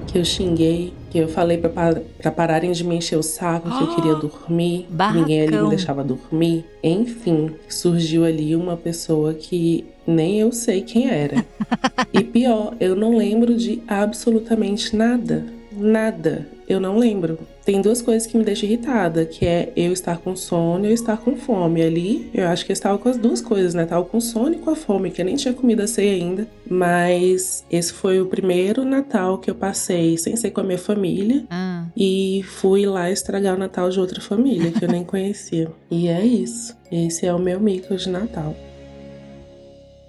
[0.07, 1.69] que eu xinguei, que eu falei pra,
[2.17, 6.03] pra pararem de me encher o saco, que eu queria dormir, ninguém ali me deixava
[6.03, 6.63] dormir.
[6.83, 11.43] Enfim, surgiu ali uma pessoa que nem eu sei quem era.
[12.13, 15.43] e pior, eu não lembro de absolutamente nada.
[15.75, 16.47] Nada.
[16.67, 17.39] Eu não lembro.
[17.63, 20.93] Tem duas coisas que me deixam irritada, que é eu estar com sono e eu
[20.93, 21.81] estar com fome.
[21.81, 23.85] Ali, eu acho que eu estava com as duas coisas, né?
[23.85, 26.47] Tava com sono e com a fome, que eu nem tinha comida a ceia ainda.
[26.69, 31.45] Mas esse foi o primeiro Natal que eu passei sem ser com a minha família.
[31.49, 31.85] Ah.
[31.95, 35.71] E fui lá estragar o Natal de outra família que eu nem conhecia.
[35.95, 36.75] E é isso.
[36.91, 38.55] Esse é o meu mico de Natal.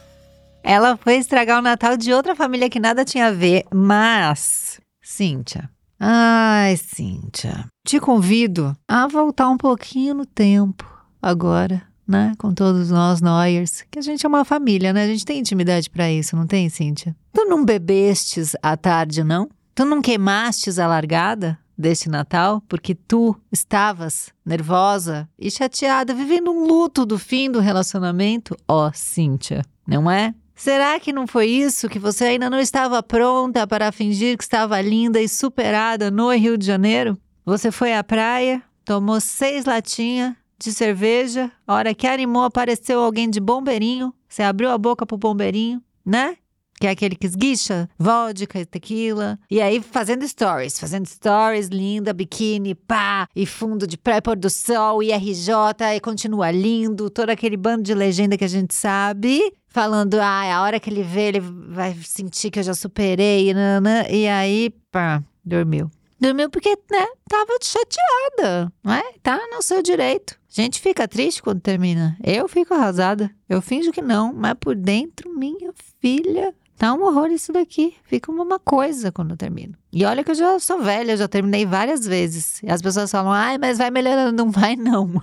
[0.63, 4.70] Ela foi estragar o Natal de outra família que nada tinha a ver, mas.
[5.01, 5.69] Cíntia.
[5.99, 7.65] Ai, Cíntia.
[7.85, 10.85] Te convido a voltar um pouquinho no tempo
[11.21, 12.33] agora, né?
[12.37, 13.83] Com todos nós, Noyers.
[13.89, 15.03] Que a gente é uma família, né?
[15.03, 17.15] A gente tem intimidade pra isso, não tem, Cíntia?
[17.33, 19.49] Tu não bebestes à tarde, não?
[19.73, 26.65] Tu não queimastes a largada deste Natal porque tu estavas nervosa e chateada, vivendo um
[26.65, 28.55] luto do fim do relacionamento?
[28.67, 30.33] Ó, Cíntia, não é?
[30.63, 34.79] Será que não foi isso que você ainda não estava pronta para fingir que estava
[34.79, 37.17] linda e superada no Rio de Janeiro?
[37.43, 43.27] Você foi à praia, tomou seis latinhas de cerveja, a hora que animou apareceu alguém
[43.27, 46.37] de bombeirinho, você abriu a boca pro bombeirinho, né?
[46.81, 49.37] Que é aquele que esguicha, vodka tequila.
[49.51, 54.49] E aí fazendo stories, fazendo stories, linda, biquíni, pá, e fundo de pré pôr do
[54.49, 59.53] sol, e e continua lindo, todo aquele bando de legenda que a gente sabe.
[59.67, 64.03] Falando, ah, a hora que ele vê, ele vai sentir que eu já superei, nanã,
[64.09, 65.91] e aí, pá, dormiu.
[66.19, 69.03] Dormiu porque, né, tava chateada, não é?
[69.21, 70.35] Tá no seu direito.
[70.57, 72.17] A gente fica triste quando termina.
[72.23, 73.31] Eu fico arrasada.
[73.47, 75.71] Eu finjo que não, mas por dentro, minha
[76.01, 77.93] filha, tá um horror isso daqui.
[78.01, 79.75] Fica uma coisa quando eu termino.
[79.93, 82.59] E olha que eu já sou velha, eu já terminei várias vezes.
[82.63, 84.31] E as pessoas falam, ai, mas vai melhorando.
[84.43, 85.11] Não vai, não.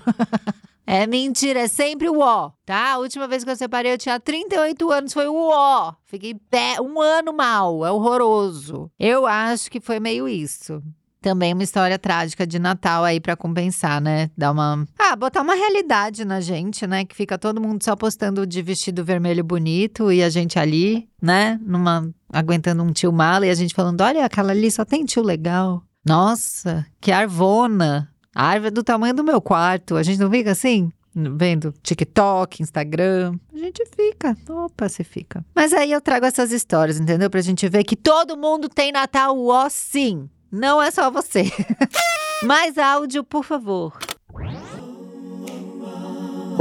[0.91, 2.93] É mentira, é sempre o ó, tá?
[2.93, 5.93] A última vez que eu separei eu tinha 38 anos, foi o ó.
[6.07, 8.89] Fiquei pé, um ano mal, é horroroso.
[8.97, 10.81] Eu acho que foi meio isso.
[11.21, 14.31] Também uma história trágica de Natal aí pra compensar, né?
[14.37, 14.87] Dar uma.
[14.97, 17.03] Ah, botar uma realidade na gente, né?
[17.03, 21.59] Que fica todo mundo só postando de vestido vermelho bonito e a gente ali, né?
[21.61, 22.09] Numa.
[22.31, 25.83] aguentando um tio mala e a gente falando: olha, aquela ali só tem tio legal.
[26.05, 28.09] Nossa, que arvona.
[28.33, 29.97] A árvore é do tamanho do meu quarto.
[29.97, 30.89] A gente não fica assim?
[31.13, 33.37] Vendo TikTok, Instagram.
[33.53, 34.37] A gente fica.
[34.47, 35.43] Opa, se fica.
[35.53, 37.29] Mas aí eu trago essas histórias, entendeu?
[37.29, 40.29] Pra gente ver que todo mundo tem Natal, ó, sim.
[40.51, 41.51] Não é só você.
[42.43, 43.97] Mais áudio, por favor.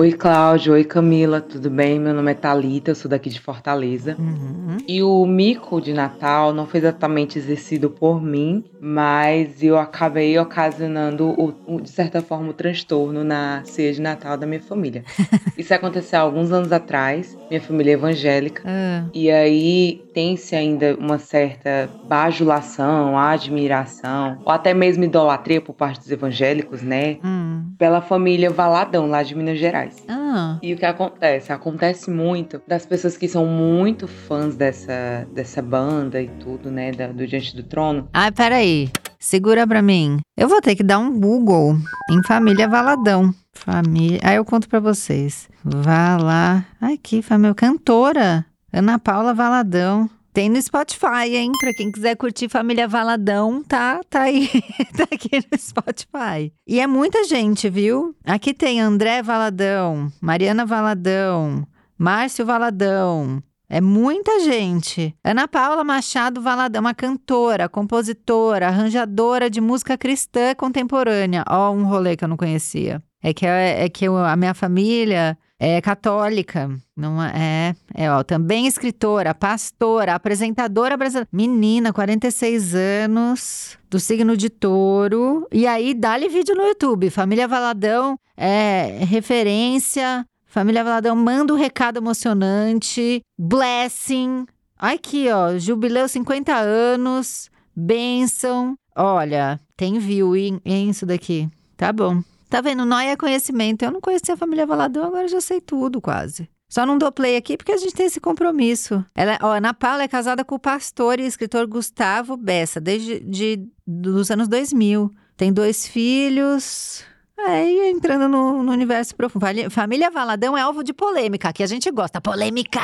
[0.00, 0.74] Oi, Cláudio.
[0.74, 1.40] Oi, Camila.
[1.40, 1.98] Tudo bem?
[1.98, 4.14] Meu nome é Thalita, eu sou daqui de Fortaleza.
[4.16, 4.76] Uhum.
[4.86, 11.34] E o mico de Natal não foi exatamente exercido por mim, mas eu acabei ocasionando,
[11.36, 15.02] o, de certa forma, o transtorno na ceia de Natal da minha família.
[15.58, 17.36] Isso aconteceu há alguns anos atrás.
[17.50, 18.62] Minha família é evangélica.
[18.64, 25.98] Ah, E aí tem-se ainda uma certa bajulação, admiração, ou até mesmo idolatria por parte
[25.98, 27.18] dos evangélicos, né?
[27.24, 27.72] hum.
[27.76, 29.87] Pela família Valadão, lá de Minas Gerais.
[30.08, 31.52] Ah, E o que acontece?
[31.52, 36.92] Acontece muito das pessoas que são muito fãs dessa, dessa banda e tudo, né?
[36.92, 38.08] da- do Diante do Trono.
[38.12, 38.90] Ai, peraí.
[39.18, 40.18] Segura pra mim.
[40.36, 41.76] Eu vou ter que dar um Google
[42.10, 43.34] em família Valadão.
[43.52, 44.20] Família.
[44.22, 45.48] Aí eu conto pra vocês.
[45.64, 47.54] Vá Ai, que família.
[47.54, 48.46] Cantora.
[48.72, 50.08] Ana Paula Valadão.
[50.38, 51.50] Tem no Spotify, hein?
[51.58, 54.48] Pra quem quiser curtir Família Valadão, tá, tá aí.
[54.96, 56.52] tá aqui no Spotify.
[56.64, 58.14] E é muita gente, viu?
[58.24, 61.66] Aqui tem André Valadão, Mariana Valadão,
[61.98, 65.12] Márcio Valadão, é muita gente.
[65.24, 71.42] Ana Paula Machado Valadão, uma cantora, compositora, arranjadora de música cristã contemporânea.
[71.50, 73.02] Ó, um rolê que eu não conhecia.
[73.20, 76.70] É que, é, é que eu- a minha família é católica.
[76.96, 81.28] Não é, é, é, ó, também escritora, pastora, apresentadora brasileira.
[81.32, 85.46] Menina, 46 anos, do signo de touro.
[85.52, 87.10] E aí, dá-lhe vídeo no YouTube.
[87.10, 90.24] Família Valadão é referência.
[90.46, 93.20] Família Valadão manda um recado emocionante.
[93.38, 94.46] Blessing.
[94.78, 97.50] Aqui, ó, jubileu 50 anos.
[97.74, 98.76] Bênção.
[98.96, 101.48] Olha, tem view, hein, isso daqui.
[101.76, 102.22] Tá bom.
[102.48, 102.84] Tá vendo?
[102.84, 103.84] Nóia é conhecimento.
[103.84, 106.48] Eu não conhecia a família Valadão, agora já sei tudo quase.
[106.68, 109.04] Só não dou play aqui porque a gente tem esse compromisso.
[109.14, 113.66] Ela, ó, Ana Paula é casada com o pastor e escritor Gustavo Bessa, desde de,
[113.86, 115.10] dos anos 2000.
[115.36, 117.04] Tem dois filhos.
[117.38, 119.46] Aí entrando no, no universo profundo.
[119.70, 122.20] Família Valadão é alvo de polêmica, que a gente gosta.
[122.20, 122.80] Polêmica!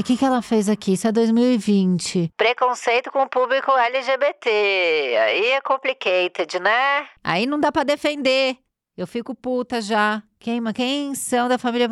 [0.00, 0.94] O que, que ela fez aqui?
[0.94, 2.32] Isso é 2020.
[2.36, 4.48] Preconceito com o público LGBT.
[4.48, 7.06] Aí é complicated, né?
[7.22, 8.56] Aí não dá pra defender.
[8.96, 10.22] Eu fico puta já.
[10.38, 11.88] Quem, quem são da família.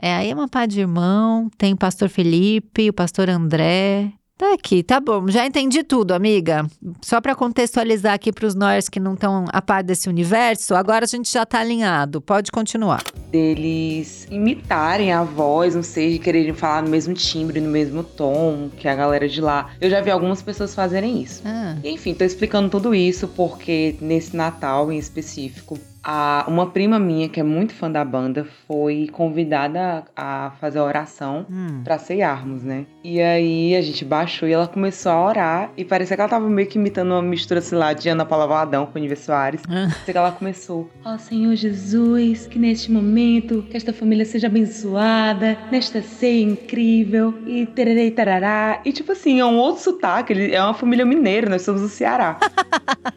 [0.00, 1.50] É, aí é uma pá de irmão.
[1.58, 4.12] Tem o pastor Felipe, o pastor André.
[4.38, 5.28] Tá aqui, tá bom.
[5.28, 6.66] Já entendi tudo, amiga.
[7.00, 11.08] Só pra contextualizar aqui pros nós que não estão a par desse universo, agora a
[11.08, 12.20] gente já tá alinhado.
[12.20, 13.02] Pode continuar.
[13.30, 18.68] Deles imitarem a voz, não sei, de quererem falar no mesmo timbre, no mesmo tom
[18.76, 19.70] que a galera de lá.
[19.80, 21.40] Eu já vi algumas pessoas fazerem isso.
[21.46, 21.74] Ah.
[21.82, 25.78] Enfim, tô explicando tudo isso porque nesse Natal em específico,
[26.08, 30.84] a, uma prima minha, que é muito fã da banda, foi convidada a fazer a
[30.84, 31.80] oração Hum.
[31.82, 32.86] pra ceiarmos, né?
[33.02, 35.70] E aí a gente baixou e ela começou a orar.
[35.76, 38.46] E parecia que ela tava meio que imitando uma mistura, sei lá, de Ana Paula
[38.46, 39.62] Valadão com Nível Soares.
[39.68, 39.88] Ah.
[40.04, 46.00] Que ela começou: Ó Senhor Jesus, que neste momento, que esta família seja abençoada, nesta
[46.02, 48.80] ceia incrível, e tererei tarará.
[48.84, 51.88] E tipo assim, é um outro sotaque, ele- é uma família mineira, nós somos do
[51.88, 52.38] Ceará.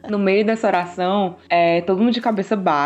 [0.09, 2.78] No meio dessa oração, é, todo mundo de cabeça baixa.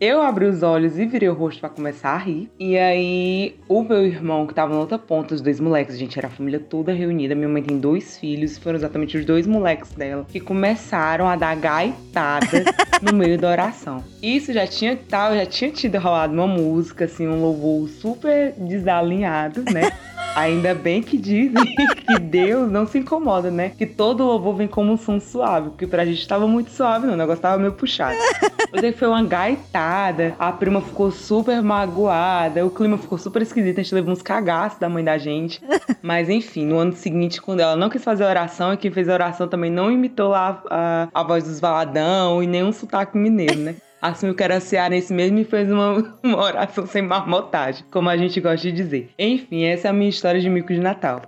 [0.00, 2.50] Eu abri os olhos e virei o rosto pra começar a rir.
[2.58, 6.26] E aí, o meu irmão, que tava na outra ponta, os dois moleques, gente, era
[6.26, 7.36] a família toda reunida.
[7.36, 11.54] Minha mãe tem dois filhos, foram exatamente os dois moleques dela que começaram a dar
[11.54, 12.64] gaitadas
[13.00, 14.02] no meio da oração.
[14.20, 19.62] Isso já tinha tal, já tinha tido rolado uma música, assim, um louvor super desalinhado,
[19.72, 19.92] né?
[20.34, 23.72] Ainda bem que dizem que Deus não se incomoda, né?
[23.76, 27.14] Que todo louvor vem como um som suave, porque pra gente tava muito suave, não,
[27.14, 28.16] o negócio tava meio puxado.
[28.72, 33.82] Aí foi uma gaitada, a prima ficou super magoada, o clima ficou super esquisito, a
[33.82, 35.60] gente levou uns cagaços da mãe da gente.
[36.02, 39.08] Mas enfim, no ano seguinte, quando ela não quis fazer a oração, e quem fez
[39.08, 43.58] a oração também não imitou lá a, a voz dos Valadão e nenhum sotaque mineiro,
[43.58, 43.76] né?
[44.00, 48.40] Assumiu que era cearense mesmo e fez uma, uma oração sem marmotagem, como a gente
[48.40, 49.10] gosta de dizer.
[49.18, 51.22] Enfim, essa é a minha história de mico de Natal.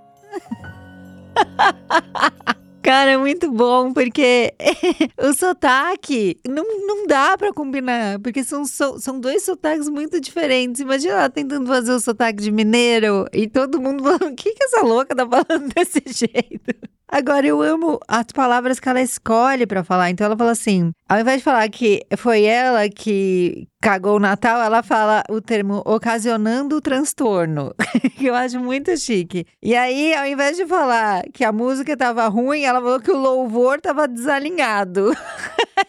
[2.83, 4.53] Cara, é muito bom, porque
[5.21, 10.81] o sotaque não, não dá pra combinar, porque são, são dois sotaques muito diferentes.
[10.81, 14.63] Imagina ela tentando fazer o sotaque de mineiro e todo mundo falando: o que, que
[14.63, 16.73] essa louca tá falando desse jeito?
[17.11, 20.09] Agora, eu amo as palavras que ela escolhe pra falar.
[20.09, 24.61] Então, ela fala assim: ao invés de falar que foi ela que cagou o Natal,
[24.61, 27.73] ela fala o termo ocasionando o transtorno,
[28.15, 29.45] que eu acho muito chique.
[29.61, 33.17] E aí, ao invés de falar que a música tava ruim, ela falou que o
[33.17, 35.11] louvor tava desalinhado.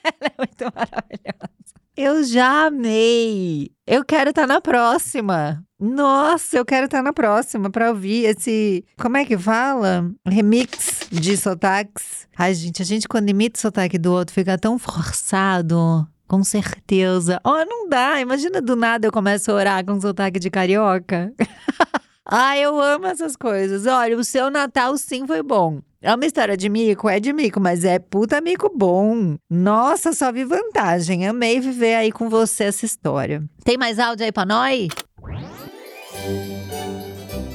[0.05, 1.53] ela é muito maravilhosa.
[1.97, 3.71] Eu já amei.
[3.87, 5.63] Eu quero estar na próxima.
[5.79, 8.85] Nossa, eu quero estar na próxima pra ouvir esse.
[8.99, 10.11] Como é que fala?
[10.27, 12.27] Remix de sotaques.
[12.37, 16.09] Ai, gente, a gente quando imita o sotaque do outro fica tão forçado.
[16.27, 17.39] Com certeza.
[17.45, 18.19] Oh, não dá.
[18.21, 21.31] Imagina do nada eu começo a orar com sotaque de carioca.
[22.25, 23.85] ah, eu amo essas coisas.
[23.85, 25.83] Olha, o seu Natal sim foi bom.
[26.05, 27.09] É uma história de mico?
[27.09, 29.37] É de mico, mas é puta mico bom.
[29.49, 31.29] Nossa, só vi vantagem.
[31.29, 33.45] Amei viver aí com você essa história.
[33.65, 34.89] Tem mais áudio aí pra nós?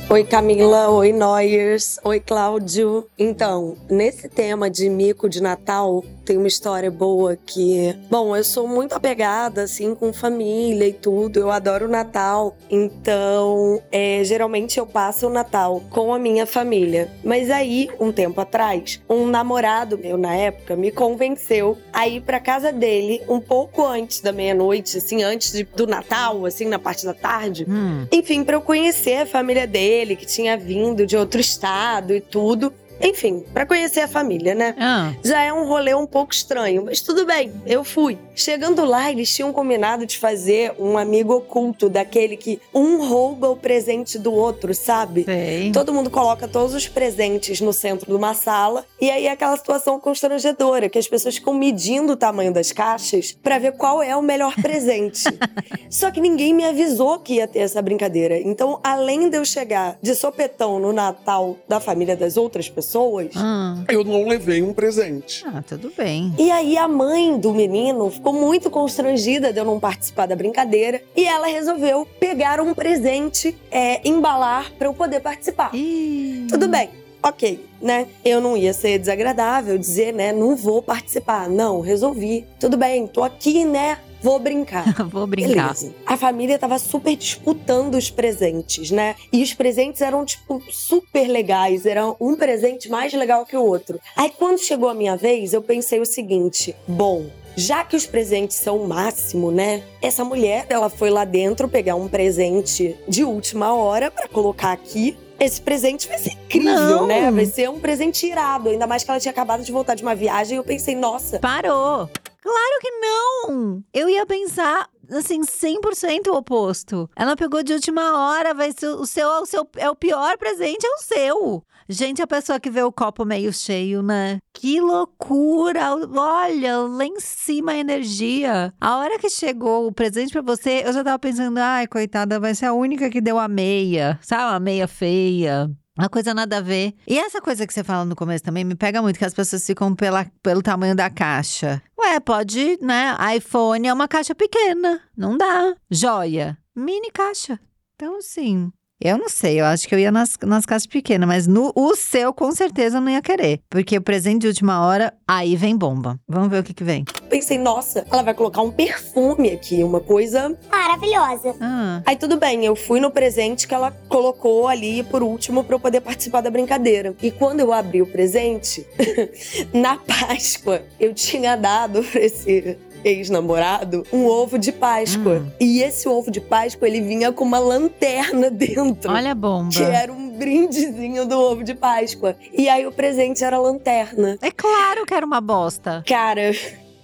[0.10, 3.05] Oi Camila, oi Noyers, oi Cláudio.
[3.20, 8.70] Então, nesse tema de mico de Natal, tem uma história boa que, bom, eu sou
[8.70, 11.39] muito apegada assim com família e tudo.
[11.41, 17.12] Eu adoro o Natal, então é, geralmente eu passo o Natal com a minha família.
[17.22, 22.39] Mas aí, um tempo atrás, um namorado meu na época me convenceu a ir pra
[22.39, 27.05] casa dele um pouco antes da meia-noite, assim, antes de- do Natal, assim, na parte
[27.05, 27.66] da tarde.
[27.68, 28.08] Hum.
[28.10, 32.74] Enfim, pra eu conhecer a família dele, que tinha vindo de outro estado e tudo.
[33.02, 34.76] Enfim, pra conhecer a família, né?
[34.80, 35.14] Ah.
[35.24, 38.18] Já é um rolê um pouco estranho, mas tudo bem, eu fui.
[38.36, 43.56] Chegando lá, eles tinham combinado de fazer um amigo oculto, daquele que um rouba o
[43.56, 45.24] presente do outro, sabe?
[45.24, 45.72] Sei.
[45.72, 49.56] Todo mundo coloca todos os presentes no centro de uma sala e aí é aquela
[49.58, 54.16] situação constrangedora que as pessoas ficam medindo o tamanho das caixas pra ver qual é
[54.16, 55.24] o melhor presente.
[55.89, 58.39] Só que ninguém me avisou que ia ter essa brincadeira.
[58.39, 62.87] Então, além de eu chegar de sopetão no Natal da família das outras pessoas,
[63.36, 63.78] Ah.
[63.90, 65.44] Eu não levei um presente.
[65.48, 66.34] Ah, tudo bem.
[66.38, 71.02] e aí a mãe do menino ficou muito constrangida de eu não participar da brincadeira
[71.16, 75.74] e ela resolveu pegar um presente, é, embalar pra eu poder participar.
[75.76, 76.48] Ih.
[76.50, 76.90] Tudo bem,
[77.22, 78.08] ok, né?
[78.24, 80.32] Eu não ia ser desagradável dizer, né?
[80.32, 81.50] Não vou participar.
[81.50, 82.46] Não, resolvi.
[82.60, 83.98] Tudo bem, tô aqui, né?
[84.22, 84.86] Vou brincar.
[85.07, 85.74] Vou brincar.
[85.74, 85.93] Beleza.
[86.05, 89.15] A família tava super disputando os presentes, né?
[89.32, 91.86] E os presentes eram, tipo, super legais.
[91.86, 93.99] Era um presente mais legal que o outro.
[94.15, 97.28] Aí, quando chegou a minha vez, eu pensei o seguinte: bom.
[97.55, 99.84] já que os presentes são o máximo, né?
[100.01, 105.18] Essa mulher, ela foi lá dentro pegar um presente de última hora pra colocar aqui.
[105.39, 107.07] Esse presente vai ser incrível, Não.
[107.07, 107.30] né?
[107.30, 108.70] Vai ser um presente irado.
[108.70, 111.38] Ainda mais que ela tinha acabado de voltar de uma viagem e eu pensei, nossa.
[111.38, 112.09] Parou!
[112.48, 113.84] Claro que não!
[113.93, 117.10] Eu ia pensar, assim, 100% o oposto.
[117.14, 120.86] Ela pegou de última hora, vai ser o seu, o seu é o pior presente,
[120.86, 121.64] é o seu.
[121.89, 124.39] Gente, a pessoa que vê o copo meio cheio, né?
[124.54, 125.93] Que loucura!
[125.93, 128.74] Olha, lá em cima a energia.
[128.80, 132.56] A hora que chegou o presente pra você, eu já tava pensando, ai, coitada, vai
[132.56, 134.18] ser a única que deu a meia.
[134.22, 135.70] Sabe, uma meia feia.
[135.98, 136.93] Uma coisa nada a ver.
[137.08, 139.66] E essa coisa que você fala no começo também me pega muito, que as pessoas
[139.66, 141.82] ficam pela, pelo tamanho da caixa.
[142.00, 143.16] Ué, pode, né?
[143.36, 145.02] iPhone é uma caixa pequena.
[145.18, 145.76] Não dá.
[145.89, 146.58] Joia.
[146.76, 147.60] Mini caixa.
[147.95, 148.72] Então, assim.
[149.00, 151.95] Eu não sei, eu acho que eu ia nas, nas caixas pequenas, mas no o
[151.95, 153.60] seu com certeza eu não ia querer.
[153.70, 156.20] Porque o presente de última hora, aí vem bomba.
[156.28, 157.06] Vamos ver o que que vem.
[157.30, 161.56] Pensei, nossa, ela vai colocar um perfume aqui, uma coisa Maravilhosa.
[161.62, 165.76] Ah, Aí tudo bem, eu fui no presente que ela colocou ali por último pra
[165.76, 167.14] eu poder participar da brincadeira.
[167.22, 168.84] E quando eu abri o presente,
[169.72, 172.78] na Páscoa, eu tinha dado pra esse
[173.08, 175.39] ex-namorado um ovo de Páscoa.
[175.45, 175.51] Hum.
[175.60, 179.12] E esse ovo de Páscoa, ele vinha com uma lanterna dentro.
[179.12, 179.72] olha a bomba.
[179.72, 182.36] Que era um brindezinho do ovo de Páscoa.
[182.53, 184.38] E aí o presente era a lanterna.
[184.41, 186.03] É claro que era uma bosta.
[186.08, 186.51] Cara,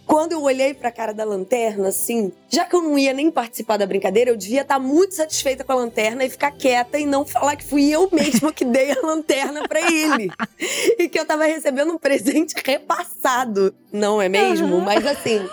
[0.05, 3.77] quando eu olhei pra cara da lanterna, assim, já que eu não ia nem participar
[3.77, 7.25] da brincadeira, eu devia estar muito satisfeita com a lanterna e ficar quieta e não
[7.25, 10.29] falar que fui eu mesma que dei a lanterna pra ele.
[10.99, 13.73] e que eu tava recebendo um presente repassado.
[13.91, 14.79] Não é mesmo?
[14.81, 15.47] Mas assim,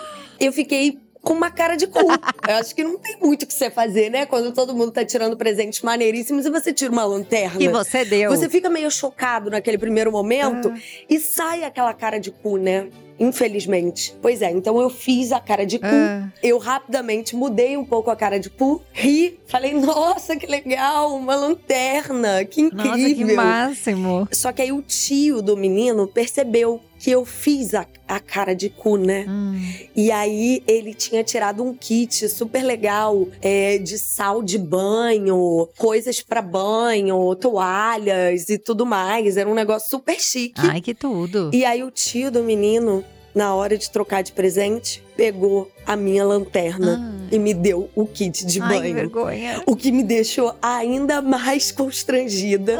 [0.45, 1.99] eu fiquei com uma cara de cu.
[2.47, 4.25] Eu acho que não tem muito o que você fazer, né?
[4.25, 7.59] Quando todo mundo tá tirando presentes maneiríssimos e você tira uma lanterna.
[7.59, 8.31] Que você deu.
[8.31, 10.73] Você fica meio chocado naquele primeiro momento
[11.07, 12.87] e sai aquela cara de cu, né?
[13.19, 14.15] Infelizmente.
[14.19, 15.85] Pois é, então eu fiz a cara de cu.
[15.85, 16.27] Ah.
[16.41, 21.35] Eu rapidamente mudei um pouco a cara de cu, ri, falei, nossa, que legal, uma
[21.35, 22.97] lanterna, que incrível.
[22.97, 24.27] Nossa, que máximo.
[24.31, 28.69] Só que aí o tio do menino percebeu que eu fiz a, a cara de
[28.69, 29.25] cu, né?
[29.27, 29.59] Hum.
[29.95, 36.21] E aí ele tinha tirado um kit super legal é, de sal de banho, coisas
[36.21, 39.35] pra banho, toalhas e tudo mais.
[39.35, 40.61] Era um negócio super chique.
[40.61, 41.49] Ai, que tudo.
[41.51, 46.23] E aí o tio do menino, na hora de trocar de presente, pegou a minha
[46.23, 48.61] lanterna e me deu o kit de.
[48.61, 48.95] Ai, que banho.
[48.95, 49.63] vergonha.
[49.65, 52.77] O que me deixou ainda mais constrangida.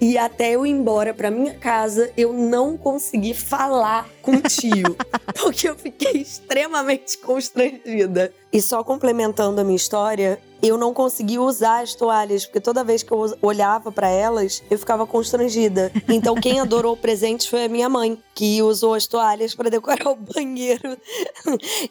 [0.00, 4.96] E até eu ir embora pra minha casa, eu não consegui falar com o tio.
[5.40, 8.32] porque eu fiquei extremamente constrangida.
[8.52, 13.02] E só complementando a minha história, eu não consegui usar as toalhas, porque toda vez
[13.02, 15.92] que eu olhava pra elas, eu ficava constrangida.
[16.08, 20.08] Então quem adorou o presente foi a minha mãe, que usou as toalhas pra decorar
[20.08, 20.96] o banheiro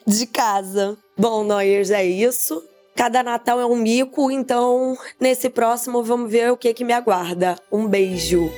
[0.08, 0.98] de casa.
[1.18, 2.64] Bom, Noyers, é isso.
[2.96, 7.56] Cada Natal é um mico, então nesse próximo vamos ver o que que me aguarda.
[7.72, 8.52] Um beijo.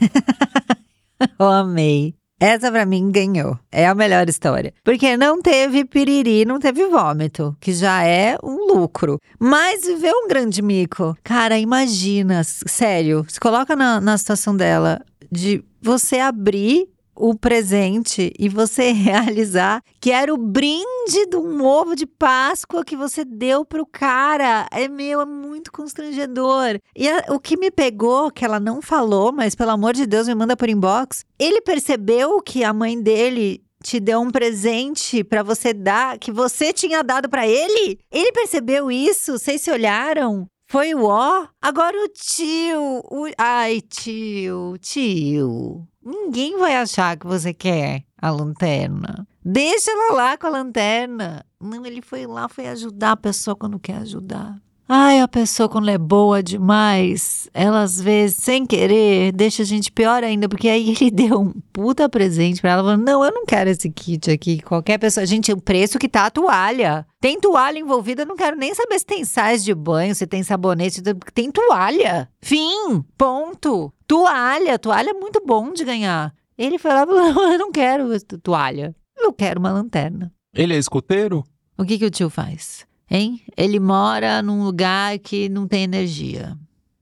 [1.38, 2.14] Eu amei.
[2.40, 3.58] Essa pra mim ganhou.
[3.70, 4.72] É a melhor história.
[4.84, 9.18] Porque não teve piriri, não teve vômito, que já é um lucro.
[9.40, 11.16] Mas viveu um grande mico.
[11.24, 15.00] Cara, imagina, sério, se coloca na, na situação dela
[15.30, 16.88] de você abrir
[17.20, 22.96] o presente e você realizar que era o brinde de um ovo de Páscoa que
[22.96, 24.66] você deu pro cara.
[24.70, 26.78] É meu, é muito constrangedor.
[26.96, 30.28] E a- o que me pegou, que ela não falou, mas pelo amor de Deus,
[30.28, 31.24] me manda por inbox.
[31.38, 36.72] Ele percebeu que a mãe dele te deu um presente pra você dar, que você
[36.72, 37.98] tinha dado pra ele?
[38.10, 39.38] Ele percebeu isso?
[39.38, 40.46] Vocês se olharam?
[40.70, 41.46] Foi o ó?
[41.62, 43.00] Agora o tio.
[43.10, 45.88] o- Ai, tio, tio.
[46.04, 49.26] Ninguém vai achar que você quer a lanterna.
[49.42, 51.42] Deixa ela lá com a lanterna.
[51.58, 54.60] Não, ele foi lá, foi ajudar a pessoa quando quer ajudar.
[54.90, 59.92] Ai, a pessoa quando é boa demais, ela às vezes, sem querer, deixa a gente
[59.92, 63.44] pior ainda, porque aí ele deu um puta presente pra ela, falando, não, eu não
[63.44, 65.26] quero esse kit aqui, qualquer pessoa.
[65.26, 67.06] Gente, o preço que tá a toalha.
[67.20, 70.42] Tem toalha envolvida, eu não quero nem saber se tem sais de banho, se tem
[70.42, 71.02] sabonete,
[71.34, 72.26] tem toalha.
[72.40, 73.92] Fim, ponto.
[74.06, 76.32] Toalha, toalha é muito bom de ganhar.
[76.56, 78.08] Ele foi lá e falou, não, eu não quero
[78.42, 80.32] toalha, eu quero uma lanterna.
[80.54, 81.44] Ele é escoteiro?
[81.76, 82.87] O que, que o tio faz?
[83.10, 83.42] Hein?
[83.56, 86.56] Ele mora num lugar que não tem energia.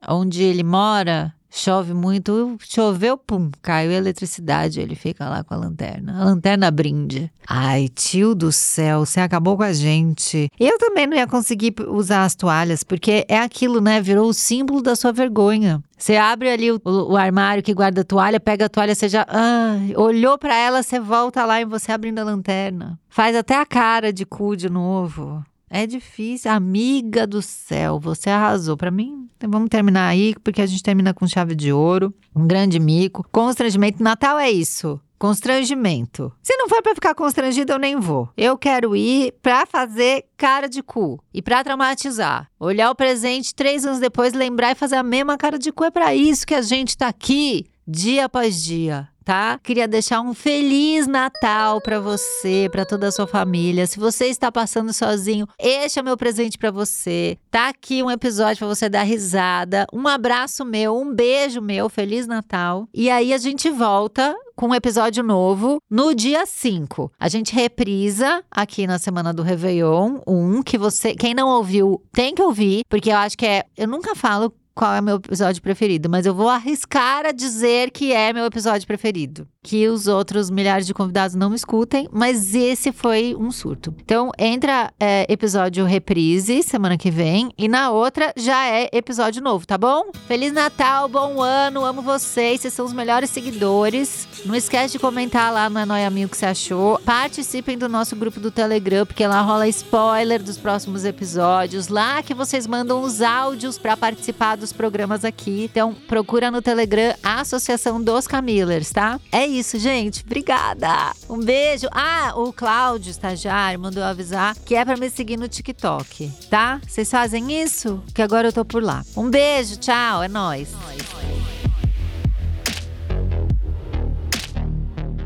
[0.08, 4.78] Onde ele mora Chove muito, choveu, pum, caiu a eletricidade.
[4.78, 6.20] Ele fica lá com a lanterna.
[6.20, 7.32] A lanterna brinde.
[7.48, 10.50] Ai, tio do céu, você acabou com a gente.
[10.60, 14.02] Eu também não ia conseguir usar as toalhas, porque é aquilo, né?
[14.02, 15.82] Virou o símbolo da sua vergonha.
[15.96, 19.24] Você abre ali o, o, armário que guarda a toalha, pega a toalha, você já.
[19.26, 22.98] Ah, olhou para ela, você volta lá e você abrindo a lanterna.
[23.08, 25.42] Faz até a cara de cu de novo.
[25.70, 26.50] É difícil.
[26.50, 28.76] Amiga do céu, você arrasou.
[28.76, 32.14] Para mim, vamos terminar aí, porque a gente termina com chave de ouro.
[32.34, 33.26] Um grande mico.
[33.32, 34.02] Constrangimento.
[34.02, 35.00] Natal é isso.
[35.18, 36.30] Constrangimento.
[36.42, 38.28] Se não for para ficar constrangido, eu nem vou.
[38.36, 42.50] Eu quero ir para fazer cara de cu e para traumatizar.
[42.60, 45.84] Olhar o presente três anos depois, lembrar e fazer a mesma cara de cu.
[45.84, 49.58] É para isso que a gente tá aqui, dia após dia tá?
[49.60, 53.84] Queria deixar um feliz Natal para você, para toda a sua família.
[53.84, 57.36] Se você está passando sozinho, este é meu presente para você.
[57.50, 59.84] Tá aqui um episódio para você dar risada.
[59.92, 62.88] Um abraço meu, um beijo meu, feliz Natal.
[62.94, 67.10] E aí a gente volta com um episódio novo no dia 5.
[67.18, 72.32] A gente reprisa aqui na semana do Réveillon um que você, quem não ouviu, tem
[72.32, 76.10] que ouvir, porque eu acho que é, eu nunca falo qual é meu episódio preferido,
[76.10, 79.48] mas eu vou arriscar a dizer que é meu episódio preferido.
[79.62, 83.92] Que os outros milhares de convidados não me escutem, mas esse foi um surto.
[84.02, 89.66] Então, entra é, episódio reprise semana que vem, e na outra já é episódio novo,
[89.66, 90.10] tá bom?
[90.28, 94.28] Feliz Natal, bom ano, amo vocês, vocês são os melhores seguidores.
[94.44, 96.98] Não esquece de comentar lá no Noia Mil o que você achou.
[96.98, 101.88] Participem do nosso grupo do Telegram, porque lá rola spoiler dos próximos episódios.
[101.88, 105.64] Lá que vocês mandam os áudios para participar dos programas aqui.
[105.70, 109.20] Então, procura no Telegram a Associação dos Camillers, tá?
[109.30, 110.24] É isso, gente.
[110.24, 110.88] Obrigada.
[111.30, 111.86] Um beijo.
[111.92, 116.80] Ah, o Cláudio, estagiário, mandou avisar que é para me seguir no TikTok, tá?
[116.86, 118.02] Vocês fazem isso?
[118.12, 119.04] Que agora eu tô por lá.
[119.16, 120.22] Um beijo, tchau.
[120.22, 120.70] É nóis.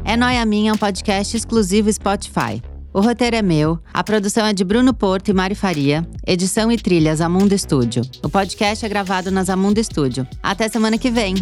[0.05, 2.61] É Noia Minha um podcast exclusivo Spotify.
[2.93, 6.76] O roteiro é meu, a produção é de Bruno Porto e Mari Faria, edição e
[6.76, 8.03] trilhas Amundo Estúdio.
[8.20, 10.26] O podcast é gravado nas Amundo Estúdio.
[10.43, 11.34] Até semana que vem!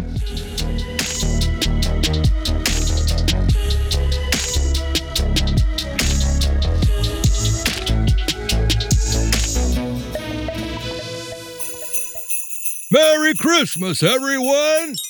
[12.91, 15.08] Merry Christmas, everyone!